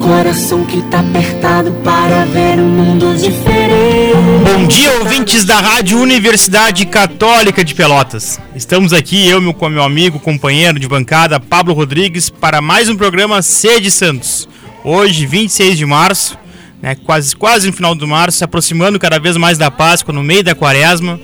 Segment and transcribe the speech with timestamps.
[0.00, 4.16] Coração que tá apertado para ver um mundo diferente.
[4.42, 8.40] Bom dia, ouvintes da Rádio Universidade Católica de Pelotas.
[8.56, 13.42] Estamos aqui, eu com meu amigo, companheiro de bancada, Pablo Rodrigues, para mais um programa
[13.42, 14.48] Sede Santos.
[14.82, 16.38] Hoje, 26 de março,
[16.80, 20.22] né, quase, quase no final do março, se aproximando cada vez mais da Páscoa, no
[20.22, 21.20] meio da quaresma.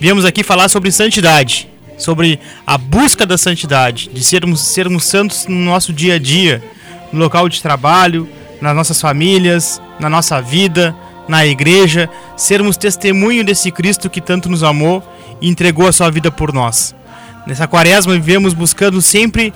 [0.00, 5.54] Viemos aqui falar sobre santidade, sobre a busca da santidade, de sermos, sermos santos no
[5.54, 6.60] nosso dia a dia
[7.12, 8.28] no local de trabalho,
[8.60, 10.94] nas nossas famílias, na nossa vida,
[11.28, 15.02] na igreja, sermos testemunho desse Cristo que tanto nos amou
[15.40, 16.94] e entregou a sua vida por nós.
[17.46, 19.54] Nessa quaresma vivemos buscando sempre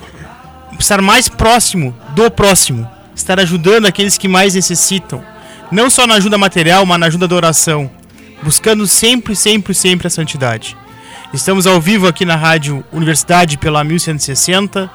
[0.79, 5.23] estar mais próximo do próximo, estar ajudando aqueles que mais necessitam,
[5.71, 7.91] não só na ajuda material, mas na ajuda da oração,
[8.43, 10.77] buscando sempre, sempre, sempre a santidade.
[11.33, 14.89] Estamos ao vivo aqui na Rádio Universidade pela 1160.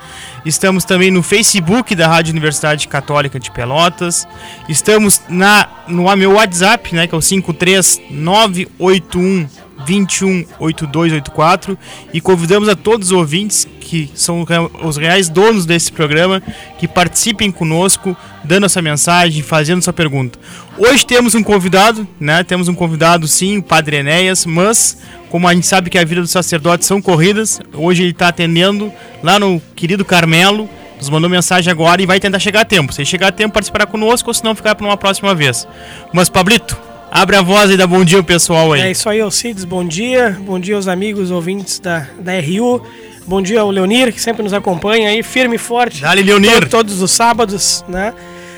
[0.46, 4.26] Estamos também no Facebook da Rádio Universidade Católica de Pelotas.
[4.68, 9.50] Estamos na, no meu WhatsApp, né, que é o 53981
[9.86, 11.78] 218284
[12.14, 14.46] e convidamos a todos os ouvintes que são
[14.84, 16.44] os reais donos desse programa
[16.78, 20.38] que participem conosco, dando essa mensagem, fazendo sua pergunta.
[20.78, 22.44] Hoje temos um convidado, né?
[22.44, 24.98] Temos um convidado sim, o Padre Enéas, mas
[25.30, 28.92] como a gente sabe que a vida dos sacerdotes são corridas, hoje ele está atendendo
[29.24, 32.92] lá no querido Carmelo, nos mandou mensagem agora e vai tentar chegar a tempo.
[32.94, 35.68] Se chegar a tempo, participará conosco ou se não, ficar para uma próxima vez.
[36.14, 36.78] Mas, Pablito,
[37.12, 38.82] Abre a voz e dá bom dia ao pessoal aí.
[38.82, 40.38] É isso aí, Alcides, bom dia.
[40.42, 42.86] Bom dia aos amigos ouvintes da, da RU.
[43.26, 46.02] Bom dia ao Leonir, que sempre nos acompanha aí, firme e forte.
[46.02, 46.62] Dale, Leonir.
[46.66, 48.14] To, todos os sábados, né?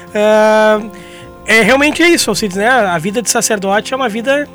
[0.10, 0.92] Uh,
[1.46, 2.68] é realmente é isso, Alcides, né?
[2.68, 4.48] A vida de sacerdote é uma vida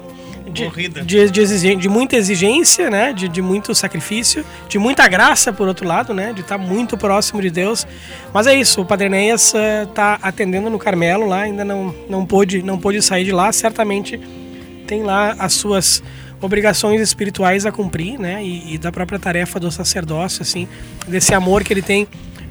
[0.57, 3.13] de, de, de, de, muita exigência, né?
[3.13, 6.33] De, de muito sacrifício, de muita graça, por outro lado, né?
[6.33, 7.87] De estar tá muito próximo de Deus.
[8.33, 12.25] Mas é isso, o Padre Enéas está eh, atendendo no Carmelo lá, ainda não, não,
[12.25, 14.19] pôde, não pôde sair de lá, certamente
[14.87, 16.03] tem lá as suas
[16.41, 18.43] obrigações espirituais a cumprir, né?
[18.43, 20.69] E, e da própria tarefa do sacerdócio, assim,
[21.07, 22.07] desse amor que ele tem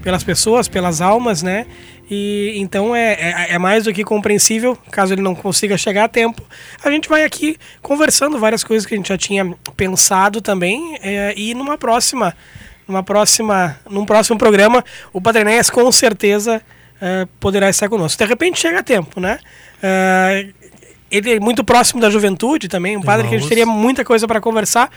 [0.06, 1.66] pelas pessoas, pelas almas, né?
[2.12, 6.08] E então é, é, é, mais do que compreensível, caso ele não consiga chegar a
[6.08, 6.44] tempo.
[6.84, 11.00] A gente vai aqui conversando várias coisas que a gente já tinha pensado também.
[11.02, 12.38] É, e numa próxima,
[12.88, 16.62] numa próxima, num próximo programa, o Padre Enéas com certeza
[17.02, 18.24] é, poderá estar conosco.
[18.24, 19.40] De repente chega a tempo, né?
[21.16, 24.04] É, ele é muito próximo da juventude também, um padre que a gente teria muita
[24.04, 24.90] coisa para conversar,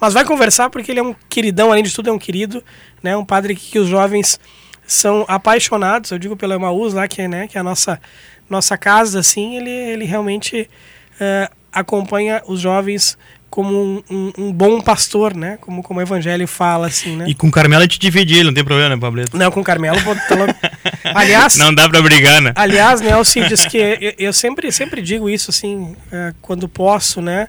[0.00, 2.62] mas vai conversar porque ele é um queridão, além de tudo é um querido,
[3.02, 3.16] né?
[3.16, 4.40] Um padre que, que os jovens
[4.86, 8.00] são apaixonados, eu digo pelo Emaús lá, que, né, que é a nossa,
[8.48, 10.70] nossa casa, assim, ele, ele realmente
[11.20, 13.18] é, acompanha os jovens
[13.56, 15.56] como um, um, um, bom pastor, né?
[15.62, 17.24] Como, como o evangelho fala, assim, né?
[17.26, 19.34] E com Carmelo a gente divide ele, não tem problema, né, Pablito?
[19.34, 19.96] Não, com Carmelo...
[19.96, 20.52] Tá
[21.18, 21.56] aliás...
[21.56, 22.52] Não dá pra brigar, né?
[22.54, 27.48] Aliás, né, Alcides, que eu, sempre, sempre digo isso, assim, é, quando posso, né?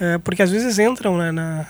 [0.00, 1.66] É, porque às vezes entram né, na,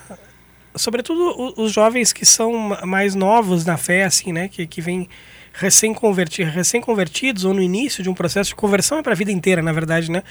[0.77, 5.09] sobretudo os jovens que são mais novos na fé, assim, né, que, que vêm
[5.53, 9.63] recém-convertidos, recém-convertidos ou no início de um processo de conversão é para a vida inteira,
[9.63, 10.23] na verdade, né?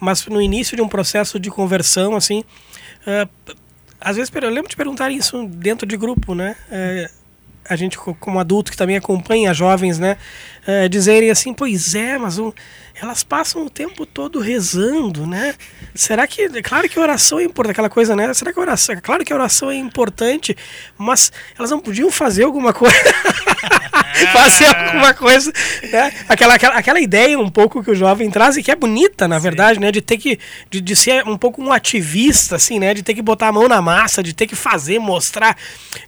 [0.00, 2.44] Mas no início de um processo de conversão, assim,
[3.06, 3.54] uh,
[4.00, 6.56] às vezes eu lembro de perguntar isso dentro de grupo, né?
[6.70, 7.18] Uh,
[7.68, 10.16] a gente como adulto que também acompanha jovens, né,
[10.66, 12.50] uh, dizerem assim, pois é, mas um,
[13.00, 15.54] elas passam o tempo todo rezando, né?
[15.94, 16.48] Será que.
[16.62, 18.32] Claro que oração é importante, aquela coisa, né?
[18.34, 18.96] Será que oração.
[19.00, 20.56] Claro que a oração é importante,
[20.96, 22.96] mas elas não podiam fazer alguma coisa.
[24.32, 25.52] fazer alguma coisa,
[25.92, 26.12] né?
[26.28, 29.38] Aquela, aquela, aquela ideia um pouco que o jovem traz e que é bonita, na
[29.38, 29.90] verdade, né?
[29.90, 30.38] De ter que.
[30.70, 32.94] De, de ser um pouco um ativista, assim, né?
[32.94, 35.56] De ter que botar a mão na massa, de ter que fazer, mostrar.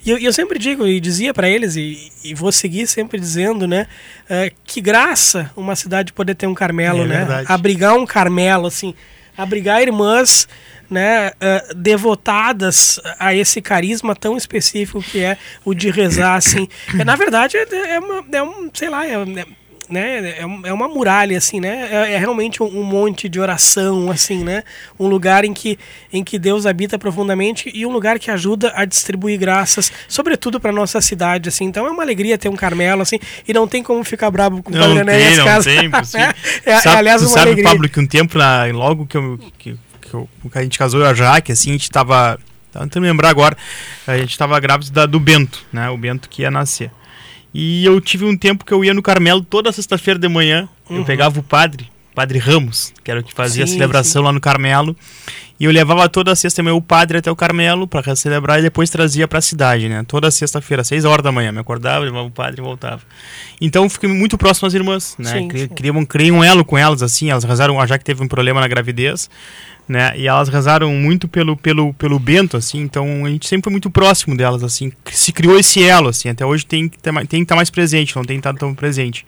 [0.05, 3.67] E eu, eu sempre digo e dizia para eles, e, e vou seguir sempre dizendo,
[3.67, 3.87] né?
[4.29, 7.19] É, que graça uma cidade poder ter um Carmelo, é né?
[7.19, 7.53] Verdade.
[7.53, 8.95] Abrigar um Carmelo, assim,
[9.37, 10.47] abrigar irmãs
[10.91, 16.69] né, uh, devotadas a esse carisma tão específico que é o de rezar, assim.
[16.99, 19.47] É, na verdade, é, é, uma, é um, sei lá, é, é
[19.91, 21.89] né, é, é uma muralha, assim, né?
[21.91, 24.63] É, é realmente um, um, monte de oração, assim, né?
[24.99, 25.79] Um lugar em que,
[26.13, 30.71] em que Deus habita profundamente e um lugar que ajuda a distribuir graças, sobretudo para
[30.71, 31.65] nossa cidade, assim.
[31.65, 34.71] Então é uma alegria ter um Carmelo, assim, e não tem como ficar bravo com
[34.71, 35.39] o Padre Enéas.
[35.39, 35.71] Não casa.
[35.71, 35.91] tem,
[36.67, 37.65] é, é, sabe, aliás, uma sabe, alegria.
[37.65, 39.77] Pablo, que um tempo, lá, logo que, eu, que,
[40.11, 42.39] que, eu, que a gente casou, a Jaque, assim, a gente tava
[42.73, 43.57] Tava tentando lembrar agora.
[44.07, 45.91] A gente estava grávido da, do Bento, né?
[45.91, 46.91] O Bento que ia nascer.
[47.53, 50.69] E eu tive um tempo que eu ia no Carmelo toda sexta-feira de manhã.
[50.89, 50.99] Uhum.
[50.99, 54.26] Eu pegava o padre, Padre Ramos, que era o que fazia sim, a celebração sim.
[54.26, 54.94] lá no Carmelo.
[55.58, 58.90] E eu levava toda sexta manhã o padre até o Carmelo para celebrar e depois
[58.90, 60.05] trazia para a cidade, né?
[60.06, 63.00] Toda sexta-feira, seis horas da manhã, me acordava, levava o padre e voltava.
[63.58, 65.31] Então fiquei muito próximo às irmãs, né?
[65.31, 68.69] Sim, criei um elo com elas, assim, elas rezaram, já que teve um problema na
[68.69, 69.31] gravidez,
[69.88, 70.12] né?
[70.14, 73.88] E elas rezaram muito pelo, pelo, pelo Bento, assim, então a gente sempre foi muito
[73.88, 74.93] próximo delas, assim.
[75.11, 78.25] Se criou esse elo, assim, até hoje tem que, tem que estar mais presente, não
[78.25, 79.25] tem estado tão presente.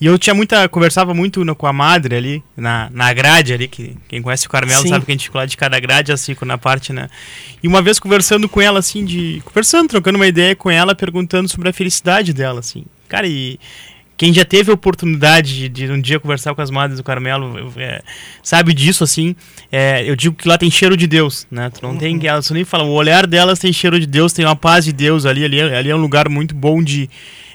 [0.00, 0.66] E eu tinha muita.
[0.68, 4.50] Conversava muito no, com a madre ali, na, na grade ali, que quem conhece o
[4.50, 4.88] Carmelo Sim.
[4.88, 7.10] sabe que a gente ficou lá de cada grade, assim, na parte, né?
[7.62, 9.42] E uma vez conversando com ela, assim, de.
[9.44, 12.84] Conversando, trocando uma ideia com ela, perguntando sobre a felicidade dela, assim.
[13.08, 13.60] Cara, e
[14.16, 17.72] quem já teve a oportunidade de, de, um dia conversar com as madres do Carmelo
[17.76, 18.02] é,
[18.42, 19.34] sabe disso assim
[19.72, 21.96] é, eu digo que lá tem cheiro de Deus né tu não uhum.
[21.96, 24.92] tem elas nem falam o olhar delas tem cheiro de Deus tem uma paz de
[24.92, 27.08] Deus ali ali, ali é um lugar muito bom de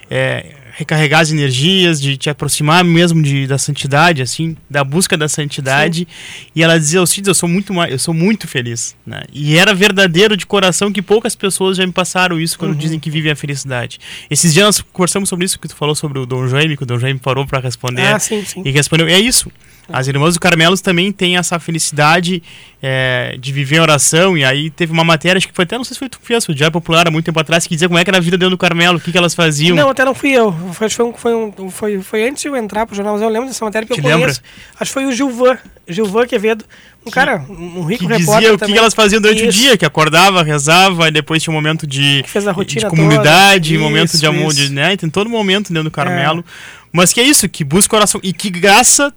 [0.09, 5.29] é, recarregar as energias, de te aproximar mesmo de, da santidade, assim, da busca da
[5.29, 5.99] santidade.
[5.99, 6.47] Sim.
[6.53, 8.93] E ela dizia, Alcides, eu sou muito eu sou muito feliz.
[9.05, 9.23] Né?
[9.31, 12.77] E era verdadeiro de coração que poucas pessoas já me passaram isso quando uhum.
[12.77, 13.99] dizem que vivem a felicidade.
[14.29, 16.85] Esses dias nós conversamos sobre isso que tu falou sobre o Dom Jaime, que o
[16.85, 18.01] Dom Jaime parou para responder.
[18.01, 18.61] Ah, sim, sim.
[18.65, 19.49] E respondeu, é isso.
[19.91, 22.41] As irmãs do Carmelos também têm essa felicidade
[22.81, 24.37] é, de viver em oração.
[24.37, 26.25] E aí teve uma matéria, acho que foi até, não sei se foi tu que
[26.25, 28.21] fez, o Diário Popular há muito tempo atrás, que dizia como é que era a
[28.21, 29.75] vida dentro do Carmelo, o que, que elas faziam.
[29.75, 30.51] Não, até não fui eu.
[30.73, 33.47] Foi, foi, foi, um, foi, foi antes de eu entrar pro jornal, mas eu lembro
[33.47, 34.25] dessa matéria que Te eu lembra?
[34.25, 34.41] conheço.
[34.79, 35.57] Acho que foi o Gilvan,
[35.87, 36.65] Gilvan Quevedo.
[37.05, 39.49] Um cara, um rico que dizia o que, que, elas faziam durante isso.
[39.49, 42.89] o dia, que acordava, rezava, e depois tinha um momento de, que fez a rotina
[42.89, 43.83] de comunidade, toda.
[43.83, 44.97] momento isso, de amor, de, né?
[44.97, 46.39] Tem todo momento dentro do Carmelo.
[46.39, 46.85] É.
[46.91, 48.19] Mas que é isso, que busca oração.
[48.23, 49.13] E que graça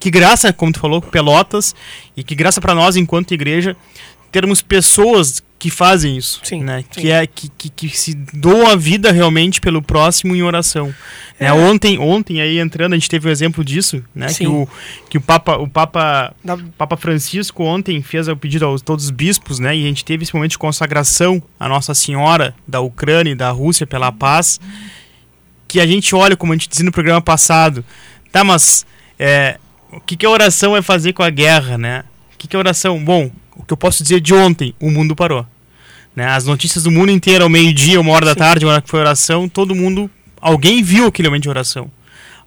[0.00, 1.74] que graça, como tu falou, Pelotas,
[2.16, 3.76] e que graça para nós enquanto igreja
[4.32, 6.82] termos pessoas que fazem isso, sim, né?
[6.90, 7.00] Sim.
[7.02, 10.86] Que é que, que, que, se doam a vida realmente pelo próximo em oração.
[10.86, 10.94] Né?
[11.40, 11.44] É.
[11.44, 11.52] Né?
[11.52, 14.28] Ontem, ontem aí entrando a gente teve o um exemplo disso, né?
[14.28, 14.44] Sim.
[14.44, 14.68] Que o
[15.10, 16.56] que o Papa o Papa da...
[16.78, 19.76] Papa Francisco ontem fez o pedido aos todos os bispos, né?
[19.76, 23.50] E a gente teve esse momento de consagração à Nossa Senhora da Ucrânia e da
[23.50, 24.58] Rússia pela paz,
[25.68, 27.84] que a gente olha como a gente disse no programa passado,
[28.32, 28.42] tá?
[28.42, 28.86] Mas
[29.18, 29.58] é,
[29.92, 32.04] o que, que a oração vai fazer com a guerra, né?
[32.34, 33.02] O que, que a oração.
[33.02, 35.46] Bom, o que eu posso dizer de ontem, o mundo parou.
[36.14, 36.26] Né?
[36.26, 39.00] As notícias do mundo inteiro, ao meio-dia, uma hora da tarde, uma hora que foi
[39.00, 40.10] oração, todo mundo.
[40.40, 41.90] Alguém viu aquele momento de oração.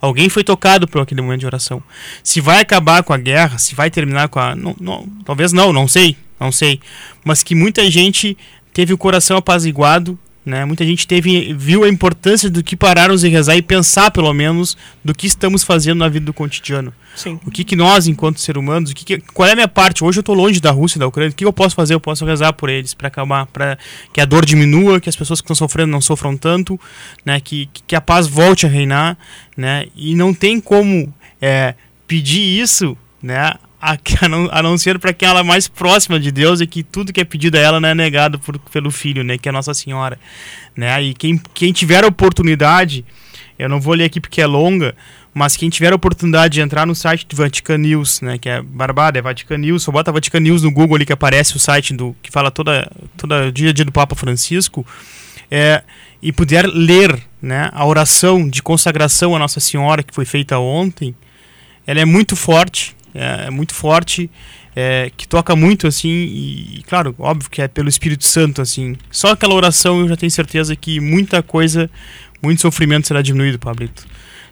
[0.01, 1.81] Alguém foi tocado por aquele momento de oração.
[2.22, 4.56] Se vai acabar com a guerra, se vai terminar com a.
[4.56, 6.80] Não, não, talvez não, não sei, não sei.
[7.24, 8.38] Mas que muita gente
[8.74, 10.66] teve o coração apaziguado né?
[10.66, 14.78] Muita gente teve, viu a importância do que pararmos e rezar e pensar, pelo menos,
[15.04, 16.94] do que estamos fazendo na vida do cotidiano.
[17.16, 17.40] Sim.
[17.45, 20.04] O que, que nós, enquanto seres humanos, o que, que qual é a minha parte?
[20.04, 21.31] Hoje eu estou longe da Rússia e da Ucrânia.
[21.31, 21.94] O que eu posso fazer?
[21.94, 23.78] Eu posso rezar por eles para acalmar, para
[24.12, 26.80] que a dor diminua, que as pessoas que estão sofrendo não sofram tanto,
[27.24, 27.40] né?
[27.40, 29.18] que, que a paz volte a reinar.
[29.56, 29.86] Né?
[29.95, 31.75] E não tem como é,
[32.07, 33.97] pedir isso né, a,
[34.59, 37.19] a não ser para quem ela é mais próxima de Deus e que tudo que
[37.19, 40.18] é pedido a ela não é negado por, pelo Filho, né, que é Nossa Senhora.
[40.75, 41.03] Né?
[41.03, 43.03] E quem, quem tiver a oportunidade,
[43.59, 44.95] eu não vou ler aqui porque é longa,
[45.33, 48.62] mas quem tiver a oportunidade de entrar no site do Vatican News, né, que é
[48.62, 51.94] barbada, é Vatican News, só bota Vatican News no Google ali que aparece o site
[51.94, 54.85] do que fala toda toda dia a dia do Papa Francisco,
[55.52, 55.83] é,
[56.21, 61.13] e puder ler, né, a oração de consagração a Nossa Senhora que foi feita ontem,
[61.85, 64.30] ela é muito forte, é, é muito forte,
[64.76, 68.98] é, que toca muito, assim, e, claro, óbvio que é pelo Espírito Santo, assim.
[69.12, 71.90] Só aquela oração eu já tenho certeza que muita coisa,
[72.42, 74.06] muito sofrimento será diminuído, Pablito.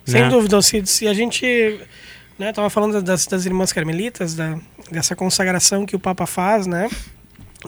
[0.05, 0.29] Sem né?
[0.29, 1.01] dúvida, Alcides.
[1.01, 1.79] E a gente
[2.37, 4.57] né, tava falando das, das irmãs carmelitas, da,
[4.91, 6.89] dessa consagração que o Papa faz, né?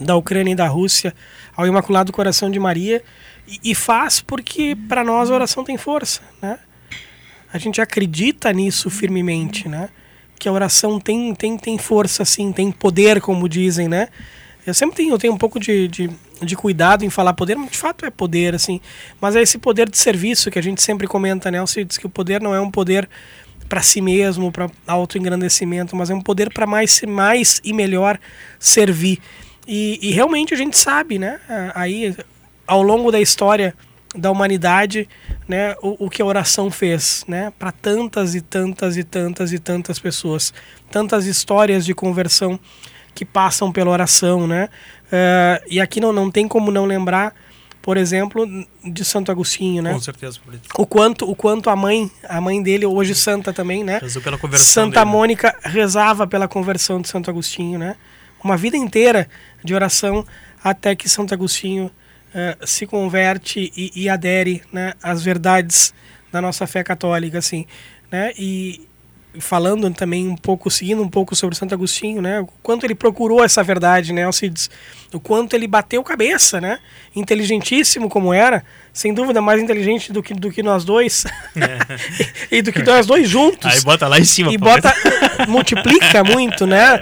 [0.02, 1.14] Da Ucrânia e da Rússia
[1.56, 3.04] ao Imaculado Coração de Maria.
[3.48, 6.60] E, e faz porque para nós a oração tem força, né?
[7.52, 9.90] A gente acredita nisso firmemente, né?
[10.44, 14.10] Que a oração tem, tem, tem força, assim, tem poder, como dizem, né?
[14.68, 16.10] Eu sempre tenho, eu tenho um pouco de, de,
[16.42, 18.82] de, cuidado em falar poder, mas de fato é poder, assim.
[19.22, 21.62] Mas é esse poder de serviço que a gente sempre comenta, né?
[21.62, 23.08] Você diz que o poder não é um poder
[23.70, 28.20] para si mesmo, para autoengrandecimento, mas é um poder para mais, mais e melhor
[28.60, 29.20] servir.
[29.66, 31.40] E, e realmente a gente sabe, né?
[31.74, 32.14] Aí,
[32.68, 33.74] ao longo da história
[34.16, 35.10] da humanidade,
[35.48, 39.60] né, o, o que a oração fez, né, para tantas e tantas e tantas e
[39.60, 40.54] tantas pessoas,
[40.92, 42.60] tantas histórias de conversão
[43.14, 44.70] que passam pela oração, né?
[45.06, 47.34] Uh, e aqui não, não tem como não lembrar,
[47.82, 48.48] por exemplo,
[48.84, 49.94] de Santo Agostinho, né?
[49.94, 50.40] Com certeza.
[50.76, 54.00] O quanto, o quanto a mãe, a mãe dele hoje santa também, né?
[54.00, 55.12] Rezou pela conversão Santa dele.
[55.12, 57.96] Mônica rezava pela conversão de Santo Agostinho, né?
[58.44, 59.30] Uma vida inteira
[59.64, 60.26] de oração
[60.64, 61.92] até que Santo Agostinho
[62.34, 65.94] uh, se converte e, e, adere né, às verdades
[66.32, 67.66] da nossa fé católica, assim,
[68.12, 68.32] né?
[68.38, 68.88] E
[69.40, 72.42] falando também um pouco, seguindo um pouco sobre Santo Agostinho, né?
[72.42, 74.70] O quanto ele procurou essa verdade, né, Alcides?
[75.12, 76.80] O quanto ele bateu cabeça, né?
[77.16, 81.26] Inteligentíssimo como era, sem dúvida mais inteligente do que, do que nós dois.
[81.56, 81.78] É.
[82.58, 83.72] e, do que nós dois juntos.
[83.72, 84.52] Aí bota lá em cima.
[84.52, 84.94] E bota,
[85.48, 87.00] multiplica muito, né?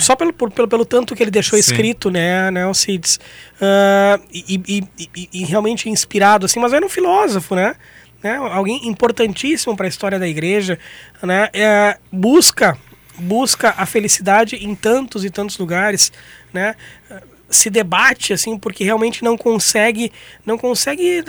[0.00, 1.60] Só pelo, pelo, pelo tanto que ele deixou Sim.
[1.60, 3.18] escrito, né, né Alcides?
[3.60, 4.84] Uh, e, e,
[5.14, 7.74] e, e realmente inspirado, assim, mas era um filósofo, né?
[8.22, 10.78] Né, alguém importantíssimo para a história da igreja,
[11.22, 12.76] né, é, busca
[13.20, 16.12] busca a felicidade em tantos e tantos lugares,
[16.52, 16.76] né,
[17.50, 20.12] se debate assim porque realmente não consegue
[20.46, 21.24] não consegue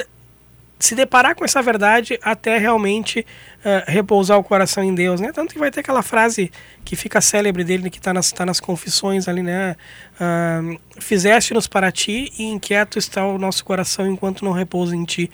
[0.79, 5.29] se deparar com essa verdade até realmente uh, repousar o coração em Deus, né?
[5.33, 6.49] Tanto que vai ter aquela frase
[6.85, 9.75] que fica célebre dele, que está nas, tá nas confissões ali, né?
[10.15, 15.29] Uh, Fizeste-nos para ti e inquieto está o nosso coração enquanto não repousa em ti.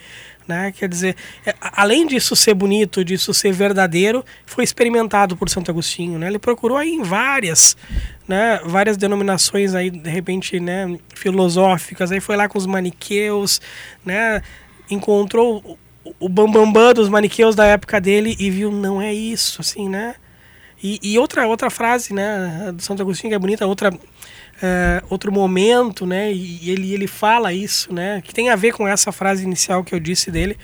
[0.47, 0.71] Né?
[0.71, 6.19] Quer dizer, é, além disso ser bonito, disso ser verdadeiro, foi experimentado por Santo Agostinho.
[6.19, 6.27] Né?
[6.27, 7.75] Ele procurou aí em várias,
[8.27, 12.11] né, várias denominações aí, de repente, né, filosóficas.
[12.11, 13.59] Aí foi lá com os maniqueus,
[14.05, 14.41] né,
[14.89, 15.79] encontrou
[16.19, 19.89] o bambambam bam, bam dos maniqueus da época dele e viu, não é isso, assim,
[19.89, 20.15] né?
[20.83, 23.91] E, e outra, outra frase, né, do Santo Agostinho que é bonita, outra
[24.61, 26.31] é, outro momento, né?
[26.31, 28.21] E ele, ele fala isso, né?
[28.21, 30.57] Que tem a ver com essa frase inicial que eu disse dele,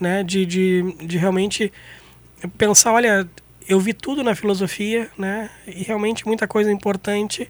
[0.00, 0.22] né?
[0.22, 1.72] De, de, de realmente
[2.56, 3.28] pensar, olha,
[3.68, 5.50] eu vi tudo na filosofia, né?
[5.66, 7.48] E realmente muita coisa importante,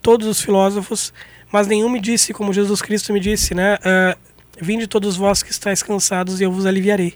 [0.00, 1.12] todos os filósofos,
[1.50, 3.76] mas nenhum me disse, como Jesus Cristo me disse, né?
[3.76, 7.14] Uh, Vinde todos vós que estáis cansados e eu vos aliviarei.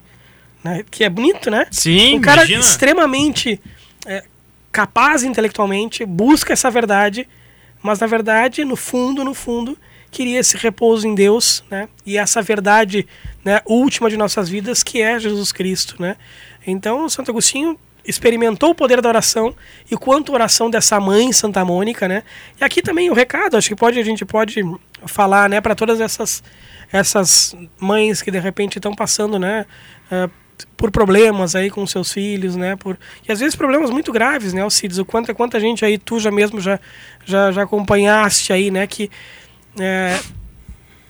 [0.65, 0.85] Né?
[0.91, 1.67] Que é bonito, né?
[1.71, 2.61] Sim, Um cara imagina.
[2.61, 3.61] extremamente
[4.07, 4.25] é,
[4.73, 7.29] capaz intelectualmente, busca essa verdade
[7.83, 9.79] mas na verdade, no fundo, no fundo,
[10.11, 11.89] queria esse repouso em Deus, né?
[12.05, 13.07] E essa verdade,
[13.45, 16.17] né, última de nossas vidas, que é Jesus Cristo, né?
[16.67, 19.55] Então, Santo Agostinho experimentou o poder da oração
[19.91, 22.23] e quanto a oração dessa mãe Santa Mônica, né?
[22.61, 24.63] E aqui também o recado, acho que pode a gente pode
[25.07, 26.43] falar, né, para todas essas
[26.93, 29.67] essas mães que de repente estão passando, né,
[30.11, 30.31] uh,
[30.77, 32.77] por problemas aí com seus filhos, né?
[32.77, 34.63] Por e às vezes problemas muito graves, né?
[34.63, 36.79] Alcides, o quanto quanta gente aí tu já mesmo já
[37.25, 38.87] já, já acompanhaste aí, né?
[38.87, 39.11] Que
[39.79, 40.19] é,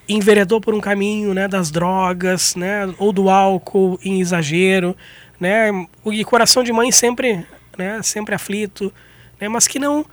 [0.08, 1.46] enveredou por um caminho, né?
[1.48, 2.92] Das drogas, né?
[2.98, 4.96] Ou do álcool em exagero,
[5.38, 5.70] né?
[6.06, 8.02] E coração de mãe sempre, né?
[8.02, 8.92] Sempre aflito,
[9.40, 9.48] né?
[9.48, 10.04] Mas que não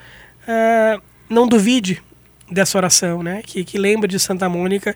[0.47, 0.99] é,
[1.29, 2.01] não duvide
[2.51, 3.41] dessa oração, né?
[3.43, 4.95] Que que lembre de Santa Mônica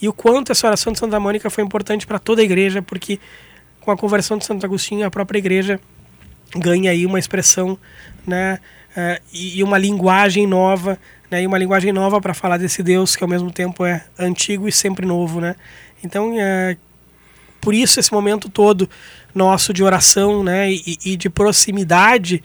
[0.00, 3.18] e o quanto essa oração de Santa Mônica foi importante para toda a igreja, porque
[3.80, 5.80] com a conversão de Santo Agostinho, a própria igreja
[6.56, 7.78] ganha aí uma expressão
[8.26, 8.58] né,
[8.96, 10.98] uh, e, uma linguagem nova,
[11.30, 14.68] né, e uma linguagem nova para falar desse Deus que ao mesmo tempo é antigo
[14.68, 15.40] e sempre novo.
[15.40, 15.56] Né?
[16.02, 16.76] Então, uh,
[17.60, 18.88] por isso esse momento todo
[19.34, 22.42] nosso de oração né, e, e de proximidade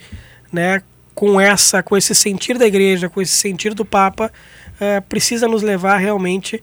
[0.52, 0.82] né,
[1.16, 4.32] com essa com esse sentir da igreja, com esse sentir do Papa,
[4.76, 6.62] uh, precisa nos levar realmente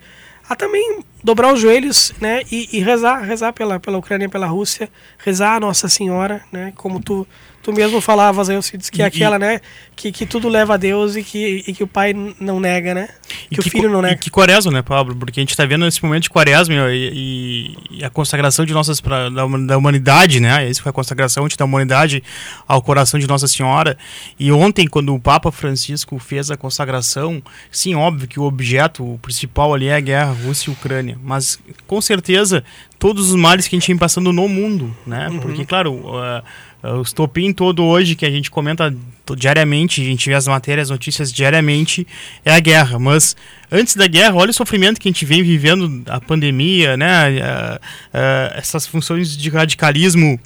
[0.49, 4.89] a também dobrar os joelhos, né, e, e, rezar, rezar pela, pela Ucrânia, pela Rússia,
[5.19, 7.27] rezar a Nossa Senhora, né, como tu
[7.63, 9.61] Tu mesmo falavas aí, Cides, que é aquela, né?
[9.95, 13.11] Que, que tudo leva a Deus e que, e que o pai não nega, né?
[13.29, 14.15] Que, que o filho não nega.
[14.15, 15.15] E que quaresma, né, Pablo?
[15.15, 18.99] Porque a gente está vendo nesse momento de quaresma e, e, a consagração de nossas
[18.99, 20.67] pra, da, da humanidade, né?
[20.71, 22.23] Esse foi a consagração da humanidade
[22.67, 23.99] ao coração de Nossa Senhora.
[24.39, 29.75] E ontem, quando o Papa Francisco fez a consagração, sim, óbvio que o objeto principal
[29.75, 31.10] ali é a guerra Rússia e Ucrânia.
[31.23, 32.65] Mas, com certeza,
[32.99, 35.29] todos os males que a gente vem passando no mundo, né?
[35.29, 35.41] Uhum.
[35.41, 35.95] Porque, claro...
[35.95, 36.43] Uh,
[36.83, 38.95] o estopim todo hoje, que a gente comenta
[39.37, 42.07] diariamente, a gente vê as matérias, as notícias diariamente,
[42.45, 42.99] é a guerra.
[42.99, 43.37] Mas
[43.71, 47.79] antes da guerra, olha o sofrimento que a gente vem vivendo, a pandemia, né?
[48.55, 50.41] essas funções de radicalismo,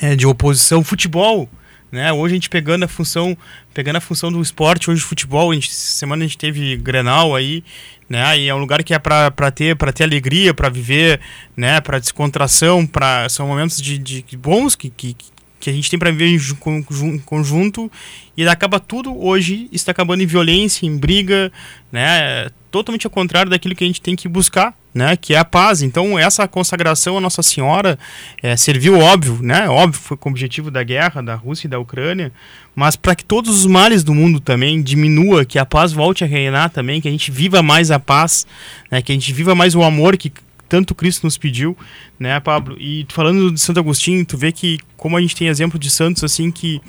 [0.00, 1.48] é, de oposição, futebol.
[1.90, 2.12] Né?
[2.12, 3.36] Hoje a gente pegando a função,
[3.72, 7.62] pegando a função do esporte, hoje futebol, a gente, semana a gente teve Grenal aí,
[8.08, 8.38] né?
[8.38, 11.20] E é um lugar que é para ter para ter alegria, para viver,
[11.56, 11.80] né?
[11.80, 15.16] Para descontração, para são momentos de, de bons que, que,
[15.60, 17.90] que a gente tem para viver em conjunto
[18.36, 21.52] e acaba tudo hoje está acabando em violência, em briga,
[21.90, 22.48] né?
[22.70, 25.14] Totalmente ao contrário daquilo que a gente tem que buscar, né?
[25.14, 25.82] Que é a paz.
[25.82, 27.98] Então essa consagração à Nossa Senhora
[28.42, 29.68] é, serviu óbvio, né?
[29.68, 32.32] Óbvio foi com o objetivo da guerra da Rússia e da Ucrânia,
[32.74, 36.26] mas para que todos os males do mundo também diminua, que a paz volte a
[36.26, 38.46] reinar também, que a gente viva mais a paz,
[38.90, 39.02] né?
[39.02, 40.32] Que a gente viva mais o amor que
[40.66, 41.76] tanto Cristo nos pediu,
[42.18, 42.76] né, Pablo?
[42.80, 46.24] E falando de Santo Agostinho, tu vê que como a gente tem exemplo de santos
[46.24, 46.80] assim que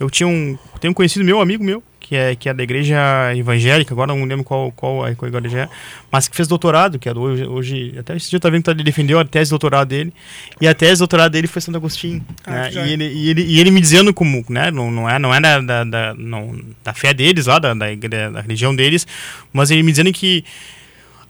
[0.00, 2.96] eu tinha um, tenho um conhecido meu, amigo meu, que é, que é da igreja
[3.36, 5.68] evangélica, agora não lembro qual, qual, qual igreja é,
[6.10, 8.64] mas que fez doutorado, que é do, hoje, hoje, até esse dia eu tava vendo
[8.64, 10.10] que ele defendeu a tese de doutorado dele,
[10.58, 12.70] e a tese de doutorado dele foi Santo Agostinho, ah, né?
[12.72, 15.40] e, ele, e, ele, e ele me dizendo como, né, não, não é, não é
[15.40, 17.86] da, da, da, não, da fé deles lá, da, da,
[18.30, 19.06] da religião deles,
[19.52, 20.42] mas ele me dizendo que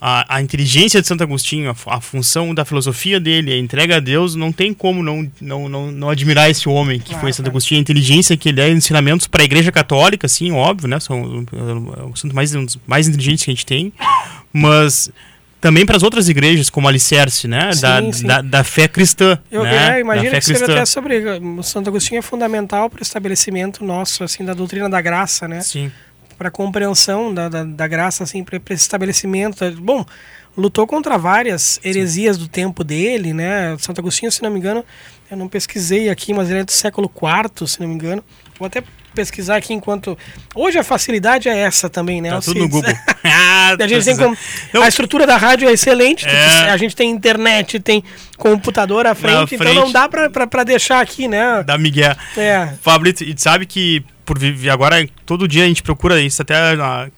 [0.01, 4.01] a, a inteligência de Santo Agostinho, a, a, função da filosofia dele, a entrega a
[4.01, 7.79] Deus, não tem como não, não, não, não admirar esse homem que foi Santo Agostinho,
[7.79, 10.99] a inteligência que ele é, ensinamentos para a Igreja Católica, sim, óbvio, né?
[11.01, 11.45] São
[12.11, 13.93] o santo mais, um dos mais inteligentes que a gente tem,
[14.51, 15.11] mas
[15.61, 17.71] também para as outras igrejas, como alicerce, né?
[17.75, 18.27] Sim, da, sim.
[18.27, 19.39] Da, da, fé cristã.
[19.51, 19.99] Eu né?
[19.99, 21.23] é, imagino que seja até sobre.
[21.63, 25.61] Santo Agostinho é fundamental para o estabelecimento nosso, assim, da doutrina da graça, né?
[25.61, 25.93] Sim
[26.41, 29.71] para compreensão da, da, da, graça, assim, para esse estabelecimento.
[29.73, 30.07] Bom,
[30.57, 32.43] lutou contra várias heresias Sim.
[32.43, 33.77] do tempo dele, né?
[33.79, 34.83] Santo Agostinho, se não me engano,
[35.31, 38.25] eu não pesquisei aqui, mas ele é do século IV, se não me engano.
[38.59, 38.83] Vou até
[39.15, 40.17] pesquisar aqui enquanto.
[40.55, 42.31] Hoje a facilidade é essa também, né?
[42.31, 42.91] Tá tudo no Google.
[43.79, 44.35] a, gente tem como...
[44.83, 46.71] a estrutura da rádio é excelente, é...
[46.71, 48.03] a gente tem internet, tem
[48.39, 49.73] computador à frente, frente.
[49.73, 51.63] então não dá para deixar aqui, né?
[51.65, 52.17] Da Miguel.
[52.35, 52.73] É.
[52.81, 54.39] Fabrício, e sabe que por
[54.71, 57.09] agora todo dia a gente procura isso até a,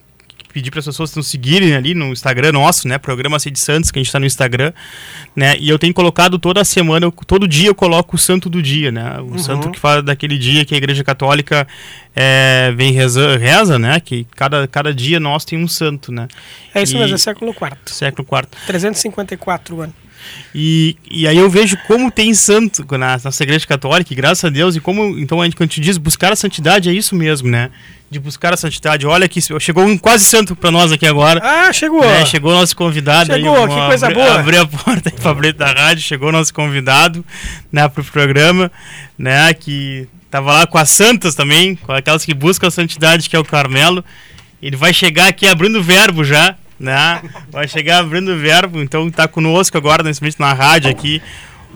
[0.50, 3.99] pedir para as pessoas nos seguirem ali no Instagram nosso, né, programa Cid Santos, que
[3.99, 4.73] a gente está no Instagram,
[5.37, 8.62] né, e eu tenho colocado toda semana, eu, todo dia eu coloco o santo do
[8.62, 9.38] dia, né, o uhum.
[9.38, 11.69] santo que fala daquele dia que a Igreja Católica
[12.16, 16.28] é, vem reza, reza, né, que cada, cada dia nós tem um santo, né.
[16.75, 17.76] É isso e, mesmo, é século IV.
[17.87, 18.49] Século IV.
[18.66, 19.95] 354 anos.
[20.55, 24.49] E, e aí eu vejo como tem santo na nossa igreja católica, e graças a
[24.50, 27.14] Deus, e como, então a gente, quando a gente diz buscar a santidade, é isso
[27.14, 27.71] mesmo, né?
[28.11, 29.07] De buscar a santidade.
[29.07, 31.41] Olha que chegou um quase santo para nós aqui agora.
[31.43, 32.02] Ah, chegou!
[32.02, 32.26] Né?
[32.26, 33.69] Chegou nosso convidado chegou, aí.
[33.69, 34.41] que coisa abri, boa!
[34.41, 37.25] Abri a porta aí Fabrício da rádio, chegou nosso convidado,
[37.71, 38.71] né, pro programa,
[39.17, 43.37] né, que tava lá com as santas também, com aquelas que buscam a santidade, que
[43.37, 44.05] é o Carmelo.
[44.62, 47.23] Ele vai chegar aqui abrindo o verbo já, né?
[47.51, 51.23] Vai chegar abrindo o verbo, então está conosco agora, nesse momento, na rádio aqui,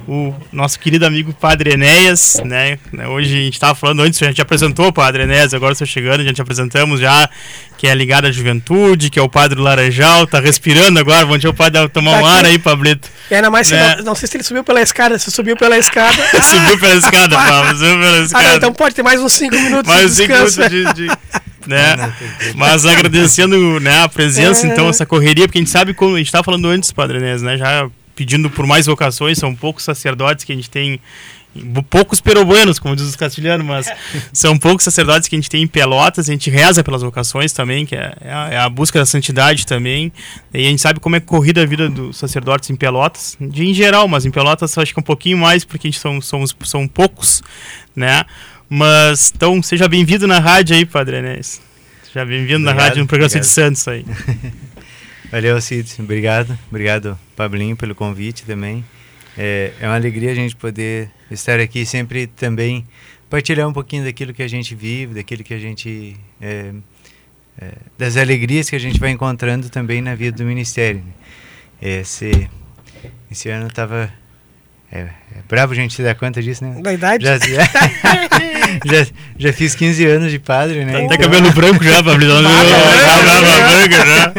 [0.08, 2.78] o nosso querido amigo Padre Enéas, né?
[3.08, 6.20] Hoje a gente estava falando antes, a gente apresentou o Padre Enéas, agora estou chegando,
[6.20, 7.28] a gente apresentamos já,
[7.76, 11.54] que é ligado à juventude, que é o Padre Laranjal, tá respirando agora, vamos o
[11.54, 13.08] Padre tomar tá um ar aí, Pablito.
[13.30, 13.96] E ainda mais, né?
[13.96, 16.16] não, não, sei se ele subiu pela escada, se subiu pela escada.
[16.42, 18.44] subiu pela escada, Pablo, subiu pela escada.
[18.44, 20.60] Ah, não, então pode ter mais uns 5 minutos mais de descanso.
[20.60, 21.08] Mais 5 minutos de...
[21.08, 22.12] de né?
[22.54, 24.70] Mas agradecendo né, a presença, é.
[24.70, 27.42] então, essa correria, porque a gente sabe como a gente estava falando antes, Padre Inês,
[27.42, 27.56] né?
[27.56, 31.00] Já pedindo por mais vocações, são poucos sacerdotes que a gente tem
[31.88, 33.86] poucos peruanos, como diz os castilhanos, mas
[34.32, 37.86] são poucos sacerdotes que a gente tem em Pelotas, a gente reza pelas vocações também,
[37.86, 40.12] que é, é, a, é a, busca da santidade também,
[40.52, 43.74] e a gente sabe como é corrida a vida dos sacerdotes em Pelotas, de, em
[43.74, 46.86] geral, mas em Pelotas acho que um pouquinho mais, porque a gente são, somos, são
[46.86, 47.42] poucos,
[47.94, 48.24] né,
[48.68, 51.60] mas, então, seja bem-vindo na rádio aí, Padre Enéas.
[52.04, 54.04] Seja bem-vindo na rádio no programa de Santos aí.
[55.30, 55.94] Valeu, Cid.
[56.00, 56.58] Obrigado.
[56.68, 58.84] Obrigado, Pablinho, pelo convite também.
[59.36, 62.86] É, é uma alegria a gente poder estar aqui sempre também
[63.28, 66.16] partilhar um pouquinho daquilo que a gente vive, daquilo que a gente...
[66.40, 66.72] É,
[67.58, 71.02] é, das alegrias que a gente vai encontrando também na vida do Ministério.
[71.80, 72.48] Esse,
[73.30, 74.12] esse ano estava
[74.90, 75.10] é, é
[75.48, 76.80] bravo a gente se dar conta disso, né?
[76.80, 77.24] Da idade?
[77.24, 77.64] Já, já,
[79.04, 80.92] já, já, fiz 15 anos de padre, né?
[80.92, 82.34] Tá até cabelo branco já, Fabrício.
[82.42, 84.32] branca já.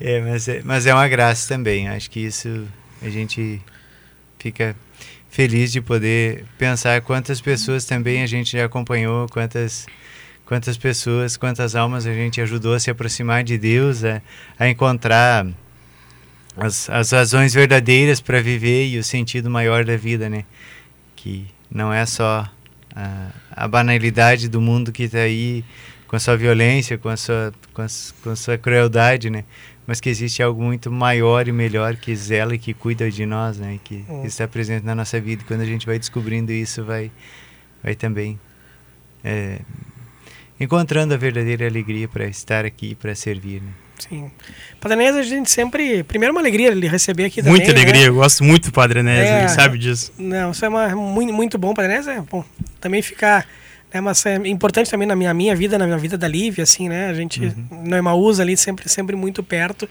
[0.00, 1.88] É, mas é, mas é uma graça também.
[1.88, 2.66] Acho que isso
[3.02, 3.60] a gente
[4.38, 4.74] fica
[5.30, 9.86] feliz de poder pensar quantas pessoas também a gente já acompanhou, quantas
[10.44, 14.20] quantas pessoas, quantas almas a gente ajudou a se aproximar de Deus, a,
[14.58, 15.46] a encontrar
[16.56, 20.44] as, as razões verdadeiras para viver e o sentido maior da vida, né?
[21.16, 22.48] Que não é só
[22.94, 25.64] a, a banalidade do mundo que está aí
[26.06, 27.86] com a sua violência, com a sua, com a,
[28.22, 29.44] com a sua crueldade, né?
[29.86, 33.58] Mas que existe algo muito maior e melhor que zela e que cuida de nós,
[33.58, 33.80] né?
[33.82, 34.24] Que hum.
[34.24, 35.42] está presente na nossa vida.
[35.42, 37.10] E quando a gente vai descobrindo isso, vai,
[37.82, 38.38] vai também
[39.24, 39.60] é,
[40.60, 43.72] encontrando a verdadeira alegria para estar aqui, para servir, né?
[44.08, 44.30] Sim.
[44.80, 46.02] Padre Enéas, a gente sempre.
[46.04, 47.58] Primeiro, uma alegria ele receber aqui também.
[47.58, 48.08] Muita alegria, né?
[48.08, 50.12] eu gosto muito do Padre Enéas, é, ele sabe disso.
[50.18, 51.72] Não, isso é uma, muito, muito bom.
[51.72, 52.44] Padre Enéas é bom.
[52.80, 53.46] Também ficar.
[53.92, 56.88] Né, mas é importante também na minha, minha vida, na minha vida da Lívia, assim,
[56.88, 57.08] né?
[57.08, 57.84] A gente uhum.
[57.84, 59.86] no Emaús ali, sempre, sempre muito perto.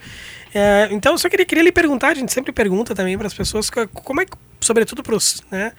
[0.52, 3.34] É, então, eu só queria, queria lhe perguntar, a gente sempre pergunta também para as
[3.34, 5.72] pessoas, como é que, sobretudo para os né,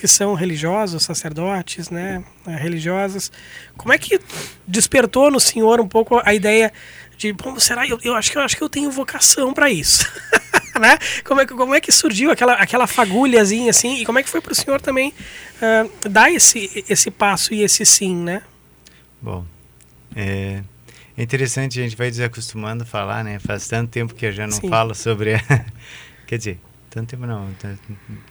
[0.00, 3.30] que são religiosos, sacerdotes, né, religiosas,
[3.76, 4.18] como é que
[4.66, 6.72] despertou no senhor um pouco a ideia
[7.20, 7.86] de, bom, será?
[7.86, 10.10] Eu, eu acho que eu acho que eu tenho vocação para isso.
[10.80, 10.98] né?
[11.22, 14.00] Como é, que, como é que surgiu aquela, aquela fagulhazinha assim?
[14.00, 15.12] E como é que foi para o senhor também
[15.60, 18.40] uh, dar esse, esse passo e esse sim, né?
[19.20, 19.44] Bom,
[20.16, 20.62] é,
[21.14, 23.38] é interessante, a gente vai desacostumando a falar, né?
[23.38, 24.70] Faz tanto tempo que eu já não sim.
[24.70, 25.34] falo sobre.
[26.26, 27.50] Quer dizer, tanto tempo não.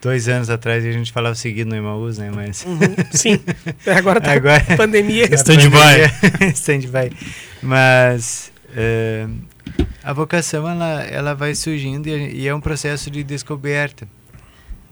[0.02, 2.32] Dois anos atrás a gente falava seguido no Emaús, né?
[2.34, 2.66] Mas...
[2.66, 2.80] Uhum,
[3.12, 3.40] sim.
[3.96, 5.26] Agora tá Agora, pandemia.
[5.36, 6.52] Stand-by.
[6.56, 7.16] Stand-by.
[7.62, 14.08] Mas uh, a vocação, ela, ela vai surgindo e, e é um processo de descoberta.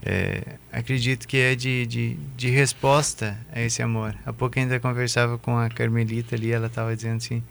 [0.00, 4.14] É, acredito que é de, de, de, resposta a esse amor.
[4.24, 7.42] Há pouco ainda conversava com a Carmelita ali, ela estava dizendo assim,